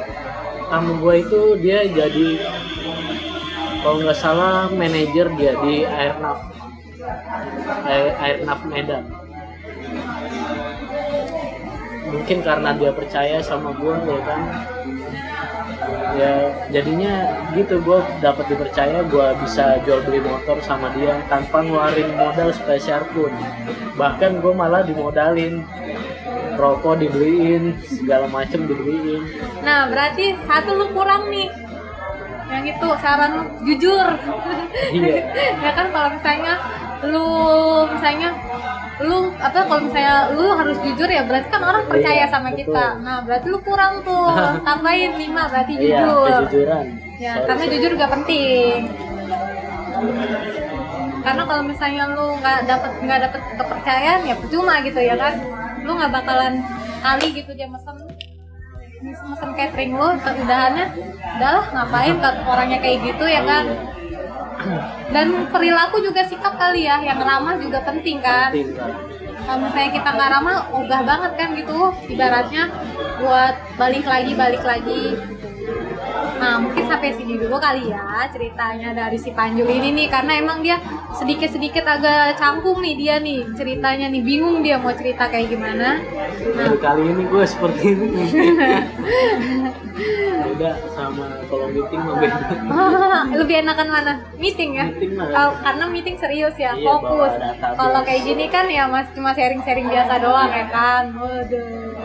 tamu 0.73 0.97
gue 1.05 1.15
itu 1.21 1.41
dia 1.61 1.85
jadi 1.85 2.29
kalau 3.83 3.99
nggak 4.01 4.17
salah 4.17 4.71
manajer 4.73 5.27
dia 5.37 5.53
di 5.61 5.85
Airnav 5.85 6.39
Air- 7.85 8.17
Airnav 8.19 8.61
Medan. 8.67 9.05
Mungkin 12.13 12.39
karena 12.45 12.71
dia 12.77 12.93
percaya 12.93 13.41
sama 13.41 13.73
gue 13.73 13.95
ya 14.05 14.21
kan? 14.23 14.43
Ya 16.13 16.33
jadinya 16.69 17.13
gitu 17.57 17.81
gue 17.81 17.99
dapat 18.21 18.45
dipercaya 18.47 19.01
gue 19.03 19.27
bisa 19.41 19.81
jual 19.83 20.05
beli 20.05 20.21
motor 20.21 20.61
sama 20.61 20.93
dia 20.93 21.17
tanpa 21.27 21.65
ngeluarin 21.65 22.13
modal 22.15 22.53
spesial 22.53 23.01
pun. 23.11 23.33
Bahkan 23.97 24.45
gue 24.45 24.53
malah 24.53 24.85
dimodalin. 24.85 25.65
Rokok 26.53 27.01
dibeliin 27.01 27.81
segala 27.81 28.29
macem 28.29 28.69
dibeliin. 28.69 29.25
Nah, 29.65 29.89
berarti 29.89 30.37
satu 30.45 30.77
lu 30.77 30.93
kurang 30.93 31.33
nih. 31.33 31.49
Yang 32.53 32.77
itu 32.77 32.89
saran 33.01 33.31
lu 33.33 33.43
jujur. 33.65 34.09
iya. 34.93 35.17
Ya 35.65 35.71
kan 35.73 35.89
kalau 35.89 36.13
misalnya 36.13 36.55
lu 37.03 37.27
misalnya 37.91 38.31
lu 39.03 39.35
apa 39.35 39.67
kalau 39.67 39.83
misalnya 39.83 40.31
lu 40.39 40.55
harus 40.55 40.79
jujur 40.87 41.11
ya 41.11 41.27
berarti 41.27 41.49
kan 41.51 41.63
orang 41.67 41.85
percaya 41.91 42.23
Iya, 42.23 42.31
sama 42.31 42.55
betul. 42.55 42.71
kita. 42.71 42.87
Nah, 43.03 43.19
berarti 43.27 43.47
lu 43.51 43.59
kurang 43.67 43.93
tuh. 44.07 44.31
Tambahin 44.69 45.13
5 45.19 45.51
berarti 45.51 45.73
iya 45.75 45.83
jujur. 45.83 46.27
kejujuran 46.47 46.85
Ya, 47.19 47.33
Sorry, 47.39 47.47
karena 47.51 47.65
jujur 47.71 47.91
juga 47.95 48.07
penting. 48.11 48.79
Karena 51.23 51.43
kalau 51.47 51.63
misalnya 51.63 52.05
lu 52.11 52.27
nggak 52.39 52.59
dapet 52.67 52.93
nggak 52.99 53.21
dapet 53.31 53.41
kepercayaan 53.59 54.21
ya 54.27 54.35
percuma 54.39 54.75
gitu 54.83 55.01
ya 55.03 55.15
kan. 55.15 55.35
Lu 55.83 55.91
nggak 55.99 56.13
bakalan 56.13 56.55
kali 57.03 57.27
gitu 57.35 57.51
dia 57.55 57.67
mesen 57.67 57.99
mesen 59.03 59.51
catering 59.59 59.99
lu 59.99 60.15
udahannya 60.15 60.87
udahlah 61.35 61.65
ngapain 61.75 62.15
ke 62.15 62.29
orangnya 62.47 62.79
kayak 62.79 62.99
gitu 63.03 63.25
ya 63.27 63.43
kan 63.43 63.65
dan 65.13 65.27
perilaku 65.51 66.01
juga 66.05 66.23
sikap 66.25 66.55
kali 66.57 66.87
ya 66.87 67.01
yang 67.03 67.21
ramah 67.21 67.57
juga 67.59 67.83
penting 67.83 68.21
kan. 68.23 68.53
Penting, 68.53 68.77
kan? 68.77 68.93
kalau 69.43 69.59
misalnya 69.67 69.91
kita 69.91 70.09
nggak 70.15 70.31
ramah 70.39 70.57
ogah 70.71 71.03
banget 71.03 71.33
kan 71.35 71.49
gitu 71.59 71.79
ibaratnya. 72.09 72.65
Buat 73.23 73.55
balik 73.79 74.05
lagi 74.07 74.33
balik 74.35 74.63
lagi 74.67 75.19
nah 76.35 76.59
mungkin 76.59 76.83
sampai 76.83 77.15
sini 77.15 77.39
dulu 77.39 77.55
kali 77.57 77.87
ya 77.87 78.03
ceritanya 78.27 78.91
dari 78.91 79.15
si 79.15 79.31
Panjul 79.31 79.63
ini 79.65 79.95
nih 79.95 80.09
karena 80.09 80.33
emang 80.37 80.59
dia 80.59 80.75
sedikit 81.13 81.47
sedikit 81.49 81.87
agak 81.87 82.35
canggung 82.35 82.83
nih 82.83 82.95
dia 82.95 83.15
nih 83.17 83.47
ceritanya 83.55 84.11
nih 84.11 84.21
bingung 84.21 84.59
dia 84.59 84.75
mau 84.77 84.91
cerita 84.91 85.29
kayak 85.29 85.49
gimana. 85.49 86.03
Nah. 86.03 86.67
Baru 86.67 86.77
kali 86.77 87.03
ini 87.07 87.23
gue 87.25 87.45
seperti 87.45 87.83
ini. 87.87 88.07
Udah 90.53 90.75
sama 90.91 91.27
kalau 91.47 91.67
meeting 91.69 92.01
mah 92.01 92.15
beda 92.19 92.39
lebih 93.41 93.57
enakan 93.63 93.89
mana? 93.89 94.13
Meeting 94.35 94.71
ya? 94.75 94.87
Meeting 94.91 95.13
Kalau- 95.15 95.57
karena 95.63 95.85
meeting 95.87 96.17
serius 96.19 96.55
ya 96.57 96.75
Iya, 96.75 96.83
fokus. 96.83 97.33
kalau 97.79 98.01
kayak 98.03 98.23
gini 98.25 98.47
kan 98.49 98.67
ya 98.67 98.85
mas 98.85 99.07
cuma 99.13 99.31
sharing 99.31 99.63
sharing 99.63 99.87
biasa 99.87 100.19
doang 100.19 100.51
ya 100.51 100.67
kan? 100.69 101.05
Waduh 101.15 102.02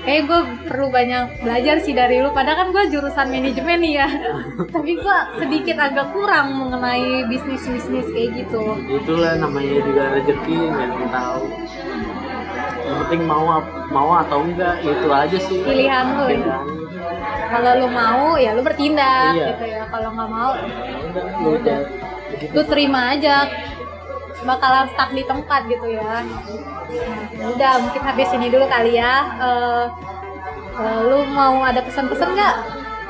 kayak 0.00 0.22
gue 0.24 0.40
perlu 0.64 0.88
banyak 0.88 1.40
belajar 1.40 1.76
sih 1.78 1.92
dari 1.92 2.18
lu. 2.18 2.30
Padahal 2.30 2.58
kan 2.58 2.68
gue 2.70 2.84
jurusan 2.90 3.26
manajemen 3.28 3.78
nih 3.78 3.94
ya. 3.96 4.08
Tapi 4.74 4.92
gue 4.94 5.16
sedikit 5.36 5.76
agak 5.76 6.10
kurang 6.10 6.54
mengenai 6.56 7.24
bisnis 7.26 7.64
bisnis 7.64 8.06
kayak 8.08 8.30
gitu. 8.36 8.62
Itulah 8.88 9.36
namanya 9.36 9.78
juga 9.80 10.02
rezeki 10.14 10.56
nggak 10.68 11.10
tahu. 11.10 11.42
Yang 12.80 12.96
penting 13.04 13.22
mau 13.24 13.44
mau 13.88 14.10
atau 14.18 14.38
enggak 14.42 14.80
itu 14.80 15.08
aja 15.08 15.38
sih. 15.38 15.58
Pilihan 15.60 16.06
lu 16.14 16.26
ya? 16.32 16.58
Kalau 17.48 17.72
lu 17.80 17.88
mau 17.88 18.36
ya 18.36 18.52
lu 18.52 18.60
bertindak 18.60 19.32
Iya. 19.32 19.46
gitu 19.52 19.64
ya. 19.66 19.82
Kalau 19.88 20.08
nggak 20.12 20.28
mau 20.28 20.50
Ya 20.52 20.96
udah 21.08 21.24
lu 21.38 21.48
udah. 21.56 21.80
lu 22.52 22.62
terima 22.64 23.16
aja 23.16 23.48
bakalan 24.46 24.86
stuck 24.94 25.10
di 25.10 25.22
tempat 25.26 25.66
gitu 25.66 25.86
ya. 25.90 26.22
Nah, 27.38 27.48
udah 27.52 27.72
mungkin 27.82 28.00
sampai 28.02 28.24
sini 28.28 28.46
dulu 28.52 28.66
kali 28.70 28.98
ya. 28.98 29.14
Eh, 29.38 29.84
eh, 30.78 30.98
lu 31.06 31.26
mau 31.32 31.62
ada 31.64 31.82
pesan-pesan 31.82 32.28
nggak? 32.34 32.56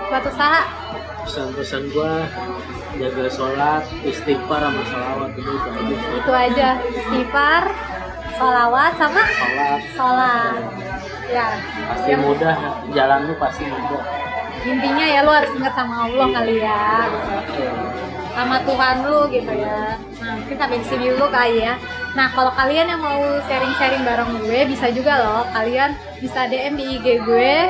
Buat 0.09 0.25
usaha? 0.25 0.61
Pesan-pesan 1.29 1.93
gua 1.93 2.25
jaga 2.97 3.27
sholat 3.29 3.85
istighfar 4.03 4.61
sama 4.65 4.83
sholawat 4.89 5.31
itu 5.37 5.51
itu 5.53 5.69
aja. 5.69 5.97
Itu 6.17 6.33
aja. 6.33 6.69
Istighfar 6.81 7.65
sholawat 8.39 8.93
sama 8.97 9.23
sholat. 9.29 9.81
sholat. 9.93 10.61
Ya. 11.29 11.47
Pasti 11.93 12.09
yang 12.09 12.25
mudah 12.25 12.57
jalan 12.97 13.21
lu 13.29 13.35
pasti 13.37 13.69
mudah. 13.69 14.03
Intinya 14.65 15.07
ya 15.07 15.21
lu 15.23 15.31
harus 15.31 15.53
ingat 15.55 15.77
sama 15.77 16.09
Allah 16.09 16.27
kali 16.33 16.57
ya. 16.65 16.89
Sama 18.33 18.57
Tuhan 18.65 18.97
lu 19.05 19.21
gitu 19.29 19.53
ya 19.53 20.08
nah 20.29 20.37
mungkin 20.37 20.61
sampai 20.61 20.77
di 20.77 20.85
sini 20.85 21.09
dulu 21.17 21.33
kali 21.33 21.65
ya. 21.65 21.81
Nah 22.13 22.29
kalau 22.37 22.53
kalian 22.53 22.93
yang 22.93 23.01
mau 23.01 23.41
sharing-sharing 23.49 24.05
bareng 24.05 24.45
gue 24.45 24.69
bisa 24.69 24.93
juga 24.93 25.25
loh. 25.25 25.49
Kalian 25.57 25.97
bisa 26.21 26.45
DM 26.53 26.77
di 26.77 27.01
IG 27.01 27.25
gue 27.25 27.65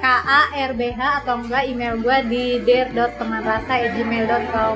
K 0.00 0.04
A 0.08 0.56
R 0.56 0.72
B 0.72 0.96
H 0.96 1.20
atau 1.20 1.44
enggak 1.44 1.68
email 1.68 2.00
gue 2.00 2.16
di 2.32 2.64
der.temanrasa@gmail.com 2.64 4.74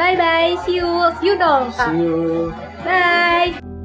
bye 0.00 0.16
bye 0.16 0.56
see 0.64 0.80
you. 0.80 0.88
See 1.20 1.28
you 1.28 1.36
dong 1.36 1.68
kak. 1.76 1.92
See 1.92 2.00
you. 2.00 2.48
Bye 2.80 3.75